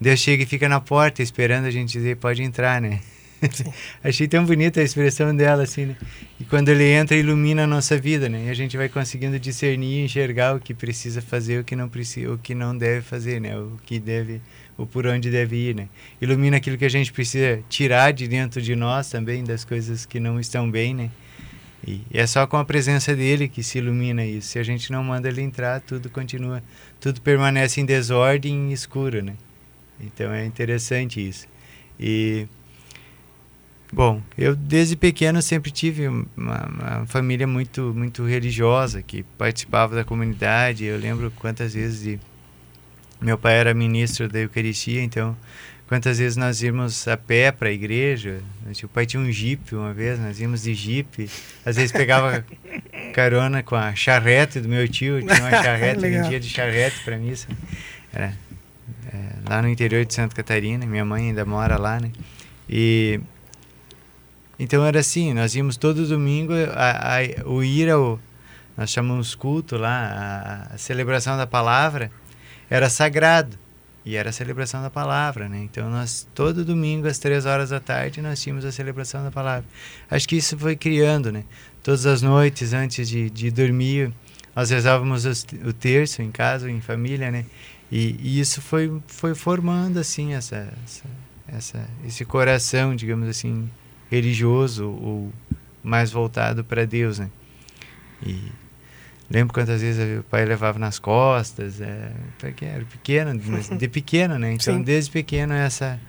[0.00, 3.00] Deus chega e fica na porta esperando a gente dizer, pode entrar, né?
[4.02, 5.96] Achei tão bonita a expressão dela, assim, né?
[6.40, 8.46] E quando ele entra, ilumina a nossa vida, né?
[8.46, 12.32] E a gente vai conseguindo discernir enxergar o que precisa fazer, o que não precisa,
[12.32, 13.56] o que não deve fazer, né?
[13.56, 14.40] O que deve,
[14.76, 15.88] o por onde deve ir, né?
[16.20, 20.18] Ilumina aquilo que a gente precisa tirar de dentro de nós também, das coisas que
[20.18, 21.10] não estão bem, né?
[21.86, 24.48] E é só com a presença dele que se ilumina isso.
[24.48, 26.62] Se a gente não manda ele entrar, tudo continua,
[27.00, 29.34] tudo permanece em desordem escuro, né?
[30.00, 31.46] Então é interessante isso.
[31.98, 32.46] E
[33.92, 40.04] Bom, eu desde pequeno sempre tive uma, uma, família muito muito religiosa que participava da
[40.04, 40.84] comunidade.
[40.84, 42.20] Eu lembro quantas vezes de,
[43.20, 45.34] meu pai era ministro da Eucaristia, então
[45.88, 48.40] quantas vezes nós íamos a pé para a igreja.
[48.84, 51.30] O pai tinha um jipe uma vez, nós íamos de jipe.
[51.64, 52.44] Às vezes pegava
[53.14, 57.48] carona com a charrete do meu tio, tinha uma charrete, vendia de charrete para missa.
[58.12, 58.36] Era
[59.10, 62.12] é, lá no interior de Santa Catarina, minha mãe ainda mora lá, né?
[62.68, 63.18] E
[64.58, 68.18] então era assim, nós íamos todo domingo a, a, o ir ao
[68.76, 72.12] nós chamamos culto lá, a, a, celebração da palavra
[72.70, 73.58] era sagrado
[74.04, 75.58] e era a celebração da palavra, né?
[75.64, 79.64] Então nós todo domingo às três horas da tarde nós tínhamos a celebração da palavra.
[80.08, 81.44] Acho que isso foi criando, né?
[81.82, 84.12] Todas as noites antes de, de dormir
[84.54, 87.46] nós rezávamos o terço em casa, em família, né?
[87.90, 91.04] E, e isso foi foi formando assim essa, essa,
[91.48, 93.68] essa esse coração, digamos assim,
[94.10, 95.32] religioso ou
[95.82, 97.30] mais voltado para Deus, né?
[98.24, 98.50] E
[99.30, 104.38] lembro quantas vezes o pai levava nas costas, é, porque era pequeno, mas de pequeno,
[104.38, 104.52] né?
[104.52, 104.82] Então, Sim.
[104.82, 106.00] desde pequeno essa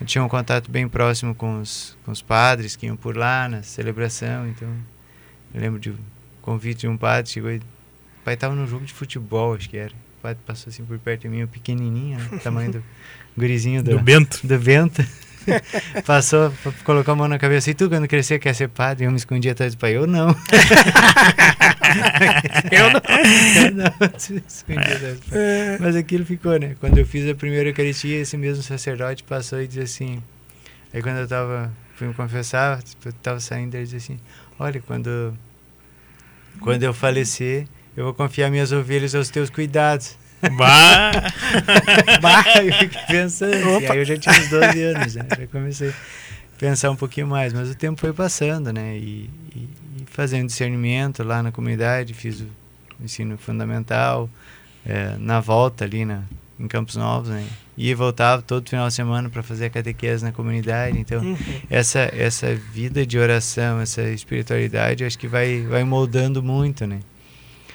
[0.00, 3.48] eu tinha um contato bem próximo com os, com os padres que iam por lá
[3.48, 4.68] na celebração, então
[5.54, 5.98] eu lembro de um
[6.40, 7.62] convite de um padre, chegou e o
[8.24, 9.92] pai estava num jogo de futebol, acho que era.
[9.92, 12.38] O padre passou assim por perto de mim, pequenininho, né?
[12.42, 12.84] tamanho do
[13.36, 14.44] gurizinho do, do Bento.
[14.44, 15.04] Do Bento.
[16.06, 16.52] Passou,
[16.84, 17.70] colocou a mão na cabeça.
[17.70, 19.06] E tu, quando crescer, quer ser padre?
[19.06, 19.96] Eu me escondi atrás do pai.
[19.96, 20.28] Eu não.
[22.70, 23.00] eu não.
[23.64, 23.92] Eu não.
[24.46, 25.78] escondi atrás do pai.
[25.80, 26.76] Mas aquilo ficou, né?
[26.80, 30.22] Quando eu fiz a primeira Eucaristia, esse mesmo sacerdote passou e disse assim.
[30.92, 34.20] Aí quando eu tava, fui me confessar, eu tava saindo, ele disse assim:
[34.58, 35.32] Olha, quando,
[36.60, 40.16] quando eu falecer, eu vou confiar minhas ovelhas aos teus cuidados.
[40.50, 41.12] Bah!
[42.20, 43.76] bah, eu fiquei pensando.
[43.76, 43.86] Opa.
[43.86, 45.26] E aí eu já tinha uns 12 anos, né?
[45.38, 45.92] Já comecei a
[46.58, 47.52] pensar um pouquinho mais.
[47.52, 48.96] Mas o tempo foi passando, né?
[48.96, 52.48] E, e, e fazendo discernimento lá na comunidade, fiz o
[53.00, 54.28] ensino fundamental.
[54.84, 56.24] É, na volta ali na,
[56.58, 57.46] em Campos Novos, né?
[57.76, 60.98] Ia e voltava todo final de semana para fazer a catequese na comunidade.
[60.98, 61.36] Então, uhum.
[61.70, 66.98] essa essa vida de oração, essa espiritualidade, acho que vai vai moldando muito, né?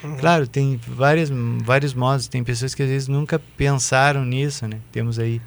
[0.03, 0.17] Uhum.
[0.17, 1.31] Claro, tem várias,
[1.63, 4.77] vários modos, tem pessoas que às vezes nunca pensaram nisso, né?
[4.91, 5.41] Temos aí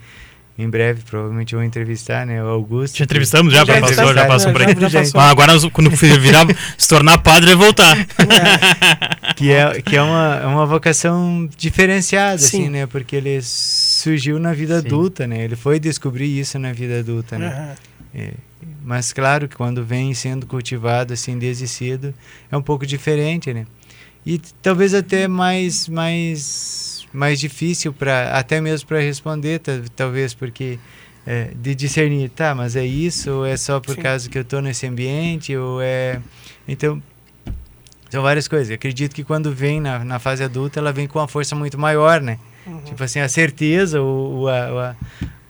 [0.63, 2.43] em breve, provavelmente vou entrevistar, né?
[2.43, 2.99] O Augusto.
[2.99, 4.81] Já entrevistamos já, já passou, já passou por aqui.
[4.89, 7.97] Já, já agora, quando virar, se tornar padre, vai voltar.
[7.99, 9.35] É.
[9.35, 12.63] que é, que é uma, é uma vocação diferenciada, assim, Sim.
[12.63, 12.87] assim, né?
[12.87, 14.87] Porque ele surgiu na vida Sim.
[14.87, 15.45] adulta, né?
[15.45, 17.77] Ele foi descobrir isso na vida adulta, né?
[18.15, 18.23] Uhum.
[18.23, 18.31] É,
[18.85, 22.13] mas claro que quando vem sendo cultivado assim desde cedo,
[22.51, 23.67] é um pouco diferente, né?
[24.25, 29.61] E talvez até mais mais mais difícil para até mesmo para responder
[29.97, 30.79] talvez porque
[31.27, 34.03] é, de discernir tá mas é isso ou é só por Sim.
[34.03, 36.21] causa que eu estou nesse ambiente ou é
[36.69, 37.03] então
[38.11, 41.29] são várias coisas acredito que quando vem na, na fase adulta ela vem com uma
[41.29, 42.81] força muito maior né uhum.
[42.83, 44.95] tipo assim a certeza o, o a, a,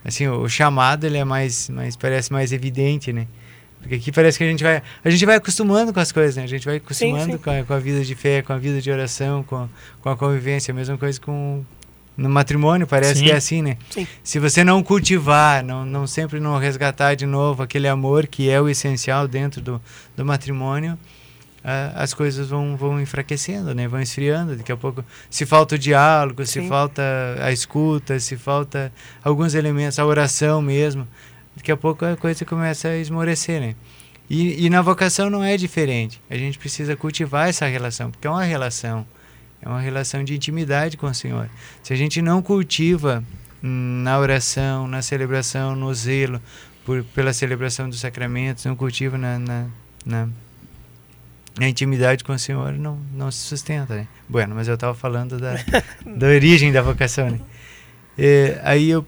[0.05, 3.27] assim o chamado ele é mais mais parece mais evidente né
[3.81, 6.45] porque aqui parece que a gente vai a gente vai acostumando com as coisas, né?
[6.45, 7.39] A gente vai acostumando sim, sim.
[7.39, 9.69] Com, a, com, a, vida de fé, com a vida de oração, com,
[10.03, 10.73] com a convivência.
[10.73, 11.65] A mesma coisa com
[12.17, 13.25] no matrimônio, parece sim.
[13.25, 13.79] que é assim, né?
[14.23, 18.61] Se você não cultivar, não, não sempre não resgatar de novo aquele amor que é
[18.61, 19.81] o essencial dentro do,
[20.15, 20.99] do matrimônio,
[21.95, 23.89] as coisas vão, vão enfraquecendo, né?
[23.89, 24.57] Vão esfriando.
[24.57, 27.03] Daqui a pouco, se falta o diálogo, se falta
[27.41, 28.93] a escuta, se falta
[29.25, 31.09] alguns elementos, a oração mesmo
[31.57, 33.75] daqui a pouco a coisa começa a esmorecer, né?
[34.29, 36.21] E, e na vocação não é diferente.
[36.31, 39.05] A gente precisa cultivar essa relação, porque é uma relação.
[39.61, 41.51] É uma relação de intimidade com o Senhor.
[41.83, 43.25] Se a gente não cultiva
[43.61, 46.41] na oração, na celebração, no zelo
[46.85, 49.67] por, pela celebração dos sacramentos, não cultiva na, na,
[50.07, 50.29] na,
[51.59, 53.95] na intimidade com o Senhor, não, não se sustenta.
[53.97, 54.09] Né?
[54.29, 55.55] Bueno, mas eu estava falando da,
[56.07, 57.31] da origem da vocação.
[57.31, 57.41] Né?
[58.17, 59.05] E, aí eu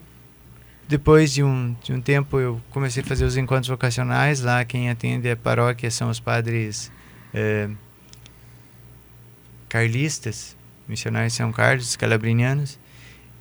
[0.93, 4.41] depois de um, de um tempo eu comecei a fazer os encontros vocacionais.
[4.41, 6.91] Lá quem atende a paróquia são os padres
[7.33, 7.67] é,
[9.67, 10.55] carlistas.
[10.87, 12.77] Missionários de São Carlos calabrinianos.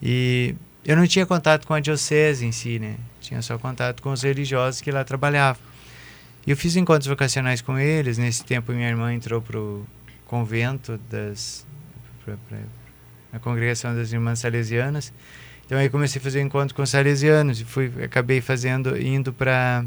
[0.01, 2.97] E eu não tinha contato com a diocese em si né?
[3.21, 5.61] Tinha só contato com os religiosos que lá trabalhavam.
[6.47, 8.17] E eu fiz encontros vocacionais com eles.
[8.17, 9.87] Nesse tempo minha irmã entrou para o
[10.27, 11.67] convento das
[12.25, 15.13] pra, pra, congregação das irmãs salesianas
[15.73, 19.87] então aí comecei a fazer encontro com os salesianos e fui, acabei fazendo, indo para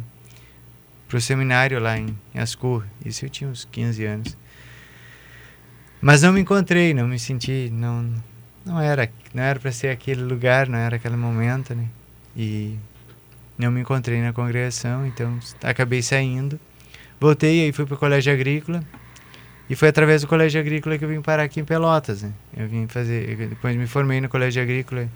[1.13, 2.84] o seminário lá em, Ascur.
[3.06, 4.38] Isso eu tinha uns 15 anos.
[6.02, 8.12] Mas não me encontrei, não me senti, não,
[8.65, 11.86] não era, não era para ser aquele lugar, não era aquele momento, né?
[12.36, 12.80] E
[13.56, 16.60] não me encontrei na congregação, então acabei saindo.
[17.19, 18.84] Voltei aí fui para o colégio agrícola.
[19.69, 22.34] E foi através do colégio agrícola que eu vim parar aqui em Pelotas, né?
[22.58, 25.08] Eu vim fazer, depois me formei no colégio agrícola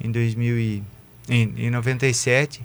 [0.00, 0.82] em 2000 e,
[1.28, 2.62] em, em 97.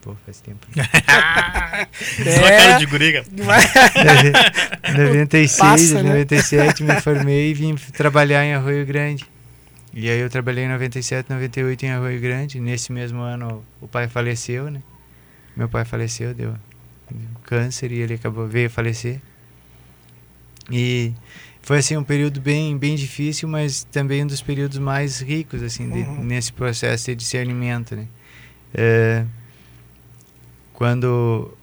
[0.00, 0.66] Pô, faz tempo.
[0.76, 1.86] é.
[2.32, 3.24] Só cara de guriga.
[4.96, 6.08] 96, Passa, né?
[6.10, 9.24] 97 me formei e vim trabalhar em Arroio Grande.
[9.94, 12.58] E aí eu trabalhei em 97, 98 em Arroio Grande.
[12.58, 14.82] Nesse mesmo ano o pai faleceu, né?
[15.56, 16.54] Meu pai faleceu, deu
[17.44, 19.20] câncer e ele acabou veio falecer.
[20.70, 21.12] E
[21.62, 25.88] foi assim um período bem bem difícil mas também um dos períodos mais ricos assim
[25.88, 26.24] de, uhum.
[26.24, 28.06] nesse processo de discernimento né
[28.74, 29.24] é,
[30.72, 31.56] quando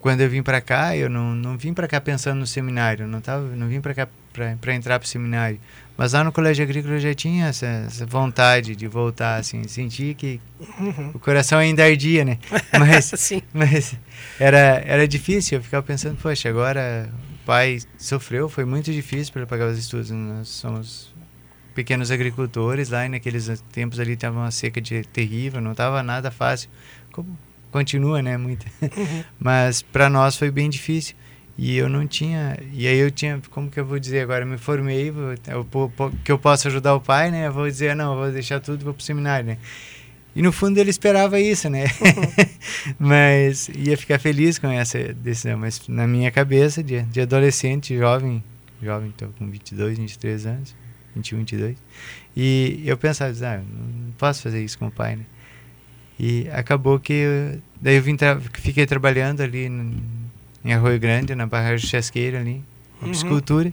[0.00, 3.20] quando eu vim para cá eu não, não vim para cá pensando no seminário não
[3.20, 5.58] tava não vim para cá para entrar para o seminário
[5.96, 10.14] mas lá no colégio agrícola eu já tinha essa, essa vontade de voltar assim senti
[10.14, 10.40] que
[10.78, 11.12] uhum.
[11.14, 12.38] o coração ainda ardia né
[12.78, 13.12] mas
[13.52, 13.94] mas
[14.38, 17.10] era era difícil eu ficava pensando poxa agora
[17.46, 20.10] pai sofreu, foi muito difícil para pagar os estudos.
[20.10, 21.14] Nós somos
[21.74, 26.30] pequenos agricultores lá e naqueles tempos ali estava uma seca de, terrível, não estava nada
[26.30, 26.68] fácil.
[27.12, 27.38] Como
[27.70, 28.66] continua, né, muito.
[28.82, 29.24] Uhum.
[29.38, 31.14] Mas para nós foi bem difícil.
[31.58, 34.48] E eu não tinha, e aí eu tinha, como que eu vou dizer agora, eu
[34.48, 37.46] me formei, eu, eu, que eu posso ajudar o pai, né?
[37.46, 39.58] Eu vou dizer, não, eu vou deixar tudo vou pro seminário, né?
[40.36, 41.84] E no fundo ele esperava isso, né?
[41.84, 42.46] Uhum.
[43.00, 45.56] mas ia ficar feliz com essa decisão.
[45.56, 48.44] Mas na minha cabeça, de, de adolescente, jovem,
[48.82, 50.76] jovem, estou com 22, 23 anos,
[51.14, 51.78] 21, 22.
[52.36, 55.24] E eu pensava, ah, não posso fazer isso com o pai, né?
[56.20, 59.96] E acabou que eu, daí eu vim tra fiquei trabalhando ali no,
[60.62, 62.62] em Arroio Grande, na barragem Chasqueira ali,
[63.00, 63.08] uhum.
[63.08, 63.72] piscicultura.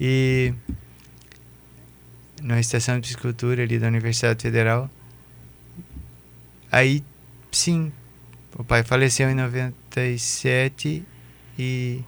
[0.00, 0.54] E
[2.40, 4.88] na estação de piscicultura ali da Universidade Federal.
[6.72, 7.04] Aí,
[7.50, 7.92] sim,
[8.56, 11.04] o pai faleceu em 97
[11.58, 12.00] e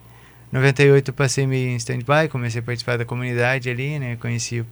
[0.50, 4.16] 98 eu passei meio em stand-by, comecei a participar da comunidade ali, né?
[4.16, 4.66] Conheci o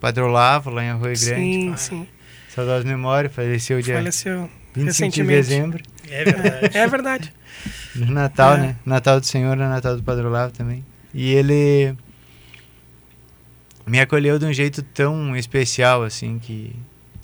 [0.00, 1.42] Padre Olavo lá em Arroio Grande.
[1.42, 2.08] Sim, sim.
[2.48, 5.82] Saudosa memória, faleceu dia faleceu 25 de dezembro.
[6.08, 6.70] É verdade.
[6.78, 7.32] é verdade.
[7.94, 8.58] No Natal, é.
[8.58, 8.76] né?
[8.86, 10.82] Natal do Senhor, Natal do Padre Olavo também.
[11.12, 11.94] E ele
[13.86, 16.74] me acolheu de um jeito tão especial, assim, que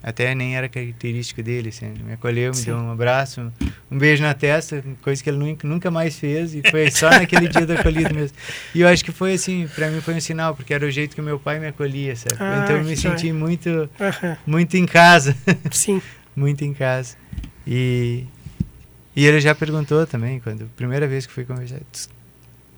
[0.02, 2.66] até nem era característica dele, assim, me acolheu, me Sim.
[2.66, 3.52] deu um abraço,
[3.90, 7.66] um beijo na testa, coisa que ele nunca, mais fez, e foi só naquele dia
[7.66, 8.36] da acolhida mesmo.
[8.74, 11.14] E eu acho que foi assim, para mim foi um sinal, porque era o jeito
[11.14, 12.36] que meu pai me acolhia, sabe?
[12.38, 14.36] Ah, então eu me senti muito, uhum.
[14.46, 15.36] muito em casa.
[15.70, 16.00] Sim.
[16.34, 17.16] muito em casa.
[17.66, 18.24] E,
[19.14, 22.08] e ele já perguntou também, quando primeira vez que fui conversar, tu,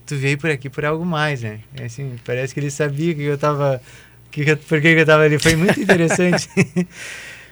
[0.06, 1.60] tu veio por aqui por algo mais, né?
[1.76, 3.80] É assim, parece que ele sabia que eu tava
[4.32, 5.38] que, por que, eu estava ali.
[5.38, 6.48] Foi muito interessante.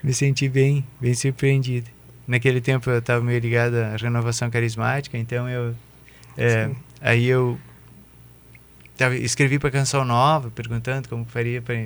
[0.03, 1.89] Me senti bem, bem surpreendido.
[2.27, 5.75] Naquele tempo eu estava meio ligado à renovação carismática, então eu.
[6.39, 7.59] É, aí eu
[8.97, 11.77] tava, escrevi para Canção Nova, perguntando como faria para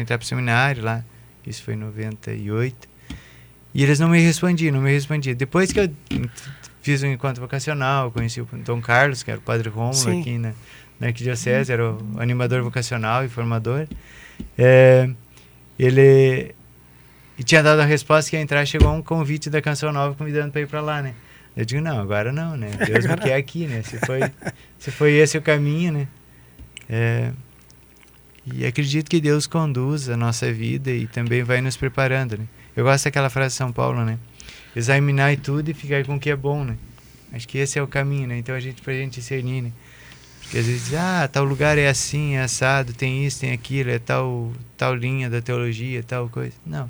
[0.00, 1.04] entrar para o seminário lá.
[1.46, 2.88] Isso foi em 98.
[3.74, 5.36] E eles não me respondiam, não me respondiam.
[5.36, 5.90] Depois que eu
[6.80, 10.52] fiz um encontro vocacional, conheci o Dom Carlos, que era o padre Rômulo aqui na,
[10.98, 13.86] na Arquidiocese, era o animador vocacional e formador.
[14.56, 15.08] É,
[15.78, 16.54] ele
[17.44, 20.60] tinha dado a resposta que ia entrar, chegou um convite da Canção Nova convidando para
[20.60, 21.14] ir para lá, né?
[21.56, 22.70] Eu digo, não, agora não, né?
[22.86, 23.82] Deus me quer aqui, né?
[23.82, 24.20] Se foi,
[24.78, 26.08] se foi esse o caminho, né?
[26.88, 27.32] É,
[28.46, 32.46] e acredito que Deus conduz a nossa vida e também vai nos preparando, né?
[32.76, 34.18] Eu gosto daquela frase de São Paulo, né?
[34.76, 36.76] Examinai tudo e ficar com o que é bom, né?
[37.32, 38.38] Acho que esse é o caminho, né?
[38.38, 39.72] Então a gente, pra gente discernir, né?
[40.44, 43.98] Porque às vezes, ah, tal lugar é assim, é assado, tem isso, tem aquilo, é
[43.98, 46.54] tal, tal linha da teologia, tal coisa.
[46.64, 46.88] Não.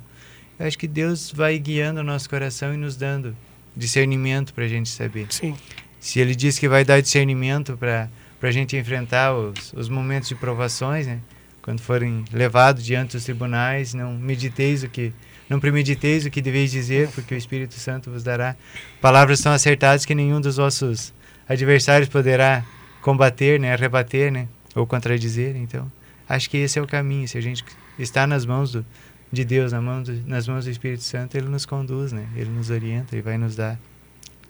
[0.59, 3.37] Eu acho que Deus vai guiando o nosso coração e nos dando
[3.77, 5.27] discernimento para a gente saber.
[5.31, 5.57] Sim.
[5.99, 8.09] Se Ele diz que vai dar discernimento para
[8.43, 11.21] a gente enfrentar os, os momentos de provações, né?
[11.63, 15.13] Quando forem levados diante dos tribunais, não mediteis o que
[15.49, 18.57] não premediteis o que deveis dizer, porque o Espírito Santo vos dará
[19.01, 21.13] palavras tão acertadas que nenhum dos vossos
[21.49, 22.65] adversários poderá
[23.05, 25.55] combater, né, rebater, né, ou contradizer.
[25.57, 25.93] Então,
[26.27, 27.29] acho que esse é o caminho.
[27.29, 27.63] Se a gente
[27.99, 28.87] está nas mãos do,
[29.31, 32.27] de Deus, na mão do, nas mãos do Espírito Santo, Ele nos conduz, né?
[32.35, 33.79] Ele nos orienta e vai nos dar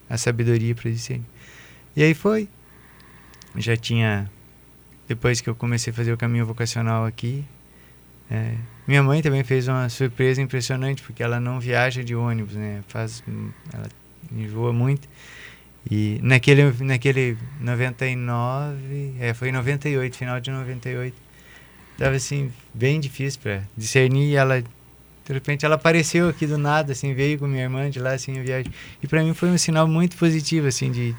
[0.09, 1.27] a sabedoria para discernir.
[1.97, 2.49] E aí foi.
[3.57, 4.31] Já tinha,
[5.09, 7.45] depois que eu comecei a fazer o caminho vocacional aqui,
[8.31, 8.55] é,
[8.87, 12.85] minha mãe também fez uma surpresa impressionante, porque ela não viaja de ônibus, né?
[12.87, 13.21] Faz,
[13.73, 13.89] ela
[14.33, 15.09] enjoa muito.
[15.91, 21.15] E naquele, naquele 99, é, foi em 98, final de 98,
[21.99, 24.31] tava assim, bem difícil para discernir.
[24.31, 27.99] E ela, de repente, ela apareceu aqui do nada, assim, veio com minha irmã de
[27.99, 28.73] lá, assim, a viagem.
[29.03, 31.15] E para mim foi um sinal muito positivo, assim, de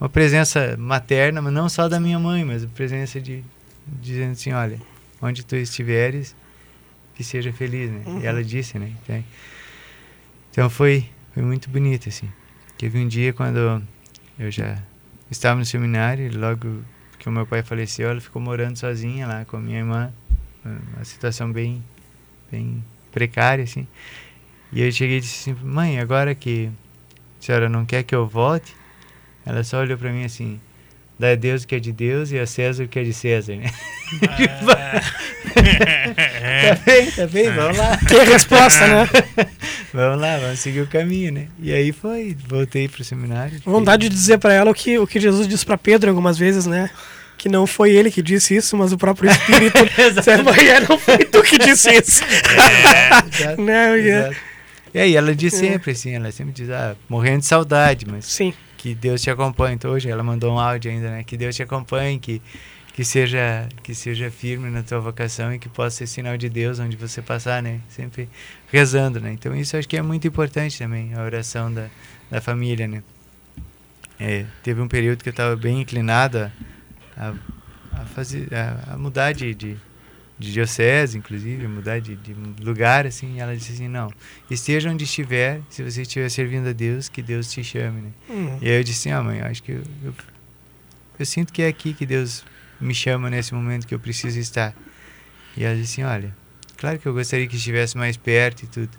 [0.00, 3.44] uma presença materna, mas não só da minha mãe, mas a presença de,
[3.86, 4.80] dizendo assim: olha,
[5.20, 6.34] onde tu estiveres,
[7.14, 8.02] que seja feliz, né?
[8.06, 8.20] Uhum.
[8.20, 8.92] E ela disse, né?
[9.02, 9.24] Então,
[10.50, 11.04] então foi,
[11.34, 12.30] foi muito bonito, assim.
[12.78, 13.82] Teve um dia quando
[14.38, 14.80] eu já
[15.28, 16.84] estava no seminário, logo
[17.18, 20.12] que o meu pai faleceu, ela ficou morando sozinha lá com a minha irmã,
[20.64, 21.82] uma situação bem,
[22.52, 23.84] bem precária, assim.
[24.72, 26.70] E eu cheguei e disse assim, mãe, agora que
[27.40, 28.76] a senhora não quer que eu volte,
[29.44, 30.60] ela só olhou para mim assim,
[31.18, 33.12] dá a Deus o que é de Deus e a César o que é de
[33.12, 33.70] César, né?
[34.68, 35.00] Ah.
[36.68, 37.98] tá bem, tá bem, vamos lá.
[38.08, 39.08] Tem a resposta, né?
[39.92, 41.48] vamos lá, vamos seguir o caminho, né?
[41.60, 43.60] E aí foi, voltei pro seminário.
[43.64, 46.66] Vontade de dizer para ela o que, o que Jesus disse para Pedro algumas vezes,
[46.66, 46.90] né?
[47.36, 49.78] Que não foi ele que disse isso, mas o próprio Espírito.
[50.26, 52.22] É não foi tu que disse isso.
[52.24, 54.36] É, exato, não, exato.
[54.92, 55.56] E aí ela diz é.
[55.56, 58.52] sempre assim, ela sempre diz, ah, morrendo de saudade, mas Sim.
[58.78, 59.74] Que Deus te acompanhe.
[59.74, 61.24] Então hoje ela mandou um áudio ainda, né?
[61.24, 62.40] Que Deus te acompanhe, que
[62.94, 66.80] que seja que seja firme na tua vocação e que possa ser sinal de Deus
[66.80, 67.80] onde você passar, né?
[67.88, 68.28] Sempre
[68.72, 69.32] rezando, né?
[69.32, 71.88] Então isso acho que é muito importante também, a oração da,
[72.30, 73.02] da família, né?
[74.18, 76.50] É, teve um período que eu estava bem inclinado
[77.16, 77.34] a,
[77.92, 79.76] a, fazer, a, a mudar de, de,
[80.38, 84.12] de, diocese, inclusive, mudar de, de lugar, assim, ela disse assim, não,
[84.50, 88.10] esteja onde estiver, se você estiver servindo a Deus, que Deus te chame, né?
[88.28, 88.58] Uhum.
[88.62, 90.14] E aí eu disse assim, ah, mãe, eu acho que eu, eu,
[91.18, 92.44] eu sinto que é aqui que Deus
[92.80, 94.74] me chama nesse momento que eu preciso estar.
[95.56, 96.34] E ela disse assim, olha,
[96.76, 98.90] claro que eu gostaria que estivesse mais perto e tudo,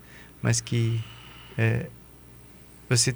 [0.42, 1.00] mas que
[1.58, 1.88] é,
[2.90, 3.16] você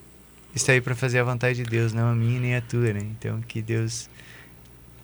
[0.55, 3.01] está aí para fazer a vontade de Deus, não a minha nem a tua, né?
[3.01, 4.09] Então que Deus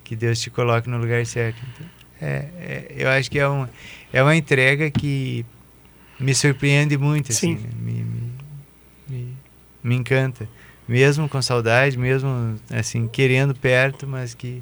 [0.03, 1.61] que Deus te coloque no lugar certo.
[1.71, 1.87] Então,
[2.21, 3.67] é, é, eu acho que é, um,
[4.11, 5.45] é uma entrega que
[6.19, 7.69] me surpreende muito, assim, né?
[7.79, 8.31] me, me,
[9.09, 9.33] me,
[9.83, 10.47] me encanta,
[10.87, 14.61] mesmo com saudade, mesmo assim querendo perto, mas que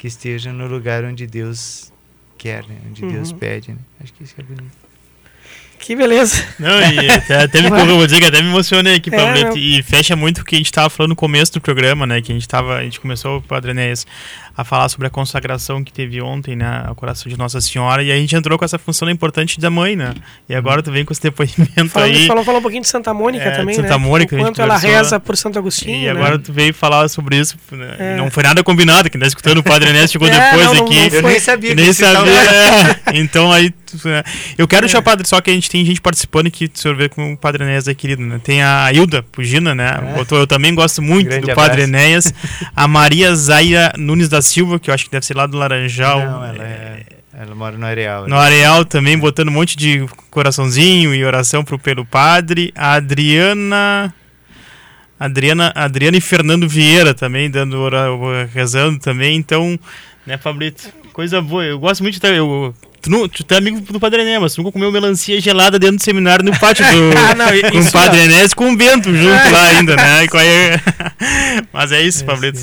[0.00, 1.92] que esteja no lugar onde Deus
[2.38, 2.76] quer, né?
[2.88, 3.12] onde uhum.
[3.12, 3.72] Deus pede.
[3.72, 3.78] Né?
[4.02, 4.80] Acho que isso é bonito.
[5.78, 6.42] Que beleza.
[6.58, 10.16] Não, e até, até me, vou dizer que até me emocionei aqui, é, e fecha
[10.16, 12.22] muito o que a gente estava falando no começo do programa, né?
[12.22, 14.06] Que a gente tava, a gente começou, o Padre Enéas,
[14.56, 18.10] a falar sobre a consagração que teve ontem, né, ao coração de Nossa Senhora, e
[18.10, 20.14] a gente entrou com essa função importante da mãe, né?
[20.48, 22.26] E agora tu vem com esse depoimento Falando, aí.
[22.26, 23.96] Falou, falou um pouquinho de Santa Mônica é, também, Santa né?
[23.96, 26.10] Mônica, o quanto ela reza por Santo Agostinho, E né?
[26.10, 27.96] agora tu veio falar sobre isso, né?
[27.98, 28.16] é.
[28.16, 30.94] não foi nada combinado, quem tá escutando o Padre Enéas chegou é, depois não, aqui.
[30.94, 32.32] Não, não eu nem sabia nem sabia.
[32.32, 33.20] É.
[33.20, 33.72] Então aí
[34.04, 34.24] é.
[34.56, 36.96] eu quero deixar o Padre, só que a gente tem gente participando que o senhor
[36.96, 38.40] vê com o Padre Enéas é querido, né?
[38.42, 40.14] Tem a Hilda Pugina, né?
[40.16, 40.34] É.
[40.34, 42.04] Eu também gosto muito Grande do Padre abraço.
[42.04, 42.34] Enéas.
[42.74, 46.18] A Maria Zaira Nunes da Silva, que eu acho que deve ser lá do Laranjal.
[46.18, 48.22] Não, ela, é, ela mora no Areal.
[48.22, 48.36] No né?
[48.36, 52.72] Areal também, botando um monte de coraçãozinho e oração pro, pelo padre.
[52.74, 54.14] A Adriana.
[55.18, 57.88] Adriana, Adriana e Fernando Vieira também, dando
[58.54, 59.36] rezando também.
[59.36, 59.78] Então,
[60.26, 60.88] né, Fabrito?
[61.12, 61.64] Coisa boa.
[61.64, 64.58] Eu gosto muito de eu, Tu, não, tu é amigo do Padre Ené, mas tu
[64.58, 68.24] nunca comeu melancia gelada dentro do seminário no pátio do, ah, não, com o Padre
[68.24, 70.26] Ené e com o Bento junto lá ainda, né?
[71.72, 72.58] mas é isso, é, Pablito.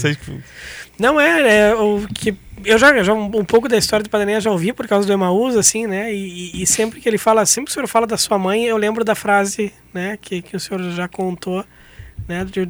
[0.99, 2.35] Não é, é o que
[2.65, 5.13] eu já, já um, um, pouco da história do Padre já ouvi por causa do
[5.13, 6.13] Emaús, assim, né?
[6.13, 8.77] E, e, sempre que ele fala, sempre que o senhor fala da sua mãe, eu
[8.77, 11.63] lembro da frase, né, que, que o senhor já contou,
[12.27, 12.45] né?
[12.45, 12.67] De,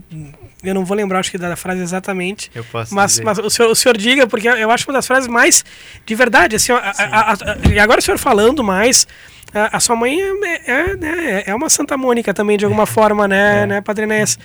[0.64, 2.52] eu não vou lembrar, acho que da frase exatamente.
[2.54, 5.28] Eu posso mas, mas o senhor, o senhor diga, porque eu acho uma das frases
[5.28, 5.64] mais
[6.06, 7.38] de verdade, assim, a, a, a,
[7.72, 9.08] e agora o senhor falando mais,
[9.54, 13.64] A, sua mãe é, é, né, é uma Santa Mônica também, de alguma forma, né,
[13.64, 13.66] é.
[13.66, 14.38] né Padre Enéas?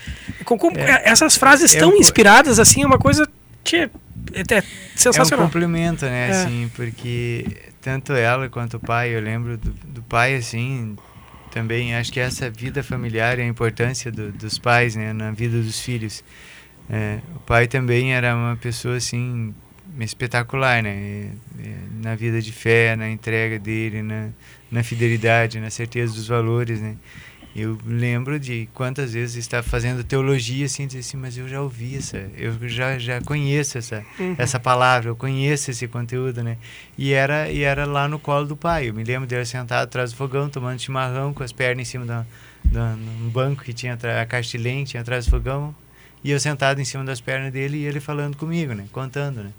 [0.44, 1.02] Com, com, é.
[1.04, 3.28] Essas frases tão inspiradas, assim, é uma coisa
[3.64, 3.90] tchê,
[4.32, 4.62] é,
[4.94, 5.40] sensacional.
[5.40, 7.44] É um complemento, né, assim, porque
[7.80, 10.96] tanto ela quanto o pai, eu lembro do, do pai, assim,
[11.50, 15.60] também acho que essa vida familiar e a importância do, dos pais né, na vida
[15.60, 16.24] dos filhos.
[16.90, 19.54] É, o pai também era uma pessoa assim
[20.00, 21.30] espetacular, né?
[22.02, 24.28] Na vida de fé, na entrega dele, na,
[24.70, 26.96] na fidelidade, na certeza dos valores, né?
[27.54, 31.96] Eu lembro de quantas vezes estava fazendo teologia assim, dizer assim, mas eu já ouvi
[31.96, 34.34] essa, eu já já conheço essa uhum.
[34.38, 36.56] essa palavra, eu conheço esse conteúdo, né?
[36.96, 38.88] E era e era lá no colo do pai.
[38.88, 42.06] Eu me lembro dele sentado atrás do fogão tomando chimarrão com as pernas em cima
[42.06, 45.74] da, num banco que tinha a caixa de lente atrás do fogão,
[46.24, 48.86] e eu sentado em cima das pernas dele e ele falando comigo, né?
[48.92, 49.52] Contando, né?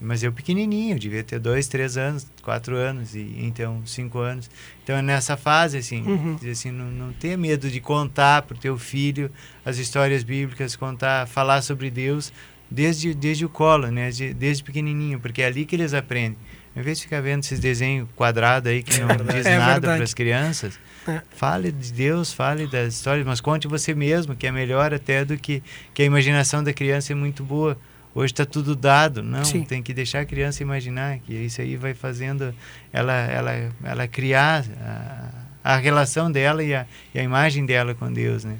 [0.00, 4.50] Mas eu pequenininho, devia ter dois, três anos, quatro anos, e então cinco anos.
[4.82, 6.36] Então é nessa fase, assim, uhum.
[6.50, 9.30] assim não, não tenha medo de contar para o teu filho
[9.64, 12.32] as histórias bíblicas, contar, falar sobre Deus
[12.70, 14.04] desde, desde o colo, né?
[14.06, 16.36] Desde, desde pequenininho, porque é ali que eles aprendem.
[16.76, 19.94] Em vez de ficar vendo esses desenhos quadrados aí que não é diz é nada
[19.94, 21.22] para as crianças, é.
[21.30, 25.38] fale de Deus, fale das histórias, mas conte você mesmo, que é melhor até do
[25.38, 27.78] que, que a imaginação da criança é muito boa.
[28.14, 29.64] Hoje está tudo dado, não, Sim.
[29.64, 32.54] tem que deixar a criança imaginar, que isso aí vai fazendo
[32.92, 38.12] ela, ela, ela criar a, a relação dela e a, e a imagem dela com
[38.12, 38.58] Deus, né?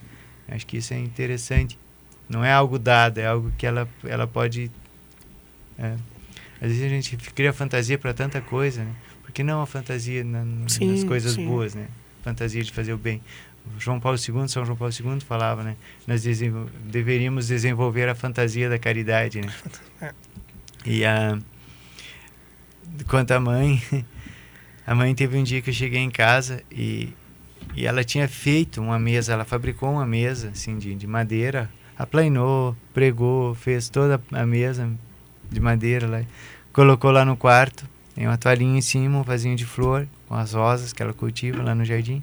[0.49, 1.79] Acho que isso é interessante.
[2.29, 4.71] Não é algo dado, é algo que ela, ela pode...
[5.79, 5.95] É.
[6.61, 8.93] Às vezes a gente cria fantasia para tanta coisa, né?
[9.23, 11.47] Por que não a fantasia na, sim, nas coisas sim.
[11.47, 11.87] boas, né?
[12.23, 13.23] Fantasia de fazer o bem.
[13.79, 15.77] João Paulo II, São João Paulo II falava, né?
[16.07, 16.23] Nós
[16.85, 19.53] deveríamos desenvolver a fantasia da caridade, né?
[20.01, 20.13] É.
[20.87, 21.39] E a
[23.09, 23.83] quanto à mãe,
[24.87, 27.13] a mãe teve um dia que eu cheguei em casa e
[27.77, 32.77] e ela tinha feito uma mesa, ela fabricou uma mesa assim de, de madeira, aplainou,
[32.93, 34.91] pregou, fez toda a mesa
[35.51, 36.23] de madeira lá,
[36.73, 40.53] colocou lá no quarto, tem uma toalhinha em cima, um vasinho de flor com as
[40.53, 42.23] rosas que ela cultiva lá no jardim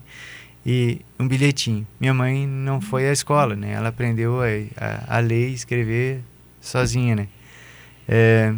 [0.65, 1.87] e um bilhetinho.
[1.99, 3.71] Minha mãe não foi à escola, né?
[3.71, 4.45] Ela aprendeu a,
[4.77, 6.21] a, a ler e escrever
[6.59, 7.27] sozinha, né?
[8.07, 8.53] É,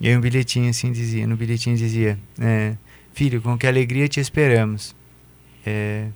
[0.00, 2.74] e um bilhetinho assim dizia, no bilhetinho dizia, é,
[3.12, 4.94] filho, com que alegria te esperamos.
[5.66, 6.08] É,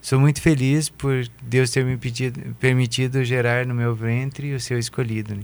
[0.00, 4.78] sou muito feliz por Deus ter me pedido, permitido gerar no meu ventre o seu
[4.78, 5.34] escolhido.
[5.34, 5.42] Né?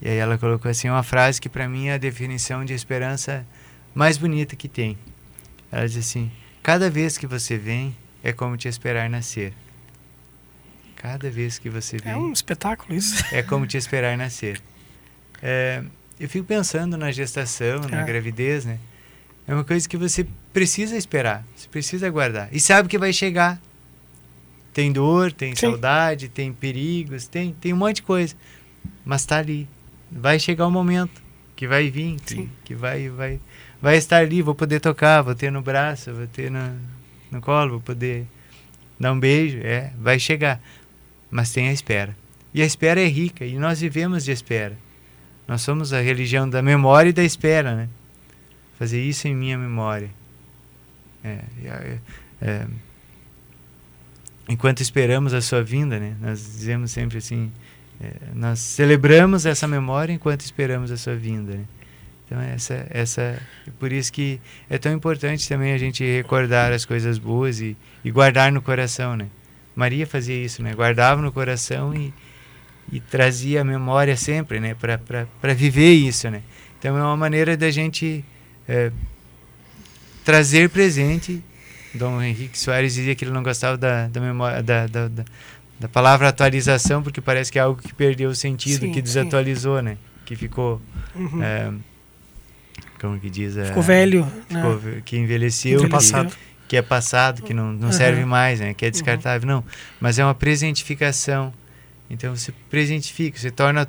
[0.00, 3.46] E aí ela colocou assim uma frase que para mim é a definição de esperança
[3.94, 4.96] mais bonita que tem.
[5.70, 6.30] Ela diz assim:
[6.62, 7.94] cada vez que você vem
[8.26, 9.52] é como te esperar nascer.
[10.96, 12.12] Cada vez que você vem.
[12.12, 13.24] É um espetáculo isso.
[13.32, 14.60] É como te esperar nascer.
[15.40, 15.84] É,
[16.18, 18.04] eu fico pensando na gestação, na é.
[18.04, 18.80] gravidez, né?
[19.46, 22.48] É uma coisa que você precisa esperar, você precisa aguardar.
[22.50, 23.60] E sabe que vai chegar.
[24.72, 25.70] Tem dor, tem Sim.
[25.70, 28.34] saudade, tem perigos, tem, tem um monte de coisa.
[29.04, 29.68] Mas está ali.
[30.10, 31.22] Vai chegar o um momento
[31.54, 33.40] que vai vir, que, que, vai, vai,
[33.80, 34.42] vai estar ali.
[34.42, 36.74] Vou poder tocar, vou ter no braço, vou ter na,
[37.36, 38.26] no colo, vou poder
[38.98, 40.60] dar um beijo, é, vai chegar.
[41.30, 42.16] Mas tem a espera.
[42.52, 44.76] E a espera é rica, e nós vivemos de espera.
[45.46, 47.88] Nós somos a religião da memória e da espera, né?
[48.78, 50.10] Fazer isso em minha memória.
[51.22, 51.98] É, é,
[52.40, 52.66] é,
[54.48, 56.16] enquanto esperamos a sua vinda, né?
[56.20, 57.52] Nós dizemos sempre assim,
[58.00, 61.64] é, nós celebramos essa memória enquanto esperamos a sua vinda, né?
[62.26, 63.40] Então essa essa
[63.78, 68.10] por isso que é tão importante também a gente recordar as coisas boas e, e
[68.10, 69.28] guardar no coração, né?
[69.76, 70.74] Maria fazia isso, né?
[70.74, 72.12] Guardava no coração e,
[72.90, 74.74] e trazia a memória sempre, né?
[74.74, 76.42] Para viver isso, né?
[76.78, 78.24] Então é uma maneira da gente
[78.66, 78.90] é,
[80.24, 81.42] trazer presente.
[81.94, 85.24] Dom Henrique Soares dizia que ele não gostava da, da memória da, da, da,
[85.78, 89.78] da palavra atualização porque parece que é algo que perdeu o sentido, sim, que desatualizou,
[89.78, 89.84] sim.
[89.84, 89.98] né?
[90.24, 90.80] Que ficou
[91.14, 91.42] uhum.
[91.42, 91.72] é,
[93.00, 93.54] como que diz?
[93.54, 94.26] Ficou é, velho.
[94.48, 95.02] Ficou, né?
[95.04, 95.80] Que envelheceu.
[95.80, 96.34] Que, passado.
[96.68, 97.92] que é passado, que não, não uhum.
[97.92, 98.74] serve mais, né?
[98.74, 99.48] que é descartável.
[99.48, 99.56] Uhum.
[99.56, 99.64] Não,
[100.00, 101.52] mas é uma presentificação.
[102.08, 103.88] Então você presentifica, você torna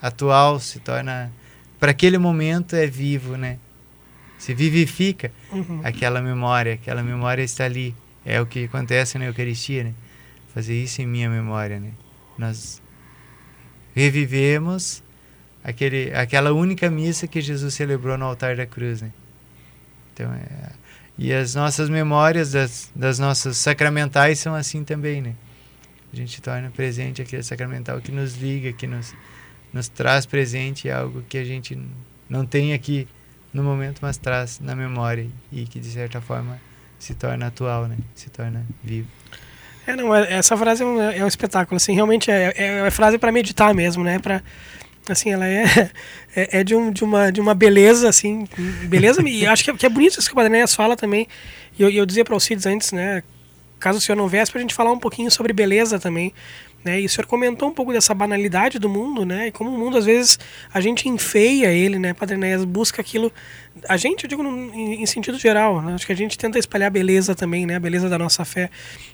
[0.00, 1.32] atual, se torna.
[1.78, 3.58] Para aquele momento é vivo, né?
[4.38, 5.80] Você vivifica uhum.
[5.84, 7.94] aquela memória, aquela memória está ali.
[8.24, 9.94] É o que acontece na Eucaristia, né?
[10.54, 11.90] Fazer isso em minha memória, né?
[12.38, 12.82] Nós
[13.94, 15.03] revivemos
[15.64, 19.00] aquele, aquela única missa que Jesus celebrou no altar da cruz.
[19.00, 19.10] Né?
[20.12, 20.70] Então, é,
[21.16, 25.22] e as nossas memórias das, das nossas sacramentais são assim também.
[25.22, 25.34] Né?
[26.12, 29.14] A gente torna presente aquele sacramental que nos liga, que nos,
[29.72, 31.80] nos traz presente algo que a gente
[32.28, 33.08] não tem aqui
[33.52, 36.60] no momento, mas traz na memória e que de certa forma
[36.98, 37.96] se torna atual, né?
[38.14, 39.08] Se torna vivo.
[39.86, 42.90] É, não, é, essa frase é um, é um espetáculo, assim, realmente é, é, é
[42.90, 44.18] frase para meditar mesmo, né?
[44.18, 44.42] Pra,
[45.08, 45.64] assim, ela é,
[46.34, 48.46] é, é, de, um, de, uma, de uma beleza, assim,
[48.84, 51.26] beleza, e acho que é, que é bonito isso que o Padre fala também,
[51.78, 53.22] e eu, eu dizia para o Cides antes, né,
[53.78, 56.32] caso o senhor não viesse, para a gente falar um pouquinho sobre beleza também,
[56.84, 57.00] né?
[57.00, 59.48] E o senhor comentou um pouco dessa banalidade do mundo, né?
[59.48, 60.38] E como o mundo, às vezes,
[60.72, 62.64] a gente enfeia ele, né, Enéas?
[62.64, 63.32] Busca aquilo...
[63.88, 65.94] A gente, eu digo em, em, sentido geral, né?
[65.94, 67.76] Acho que a gente tenta espalhar beleza também, né?
[67.76, 68.70] A beleza da nossa fé.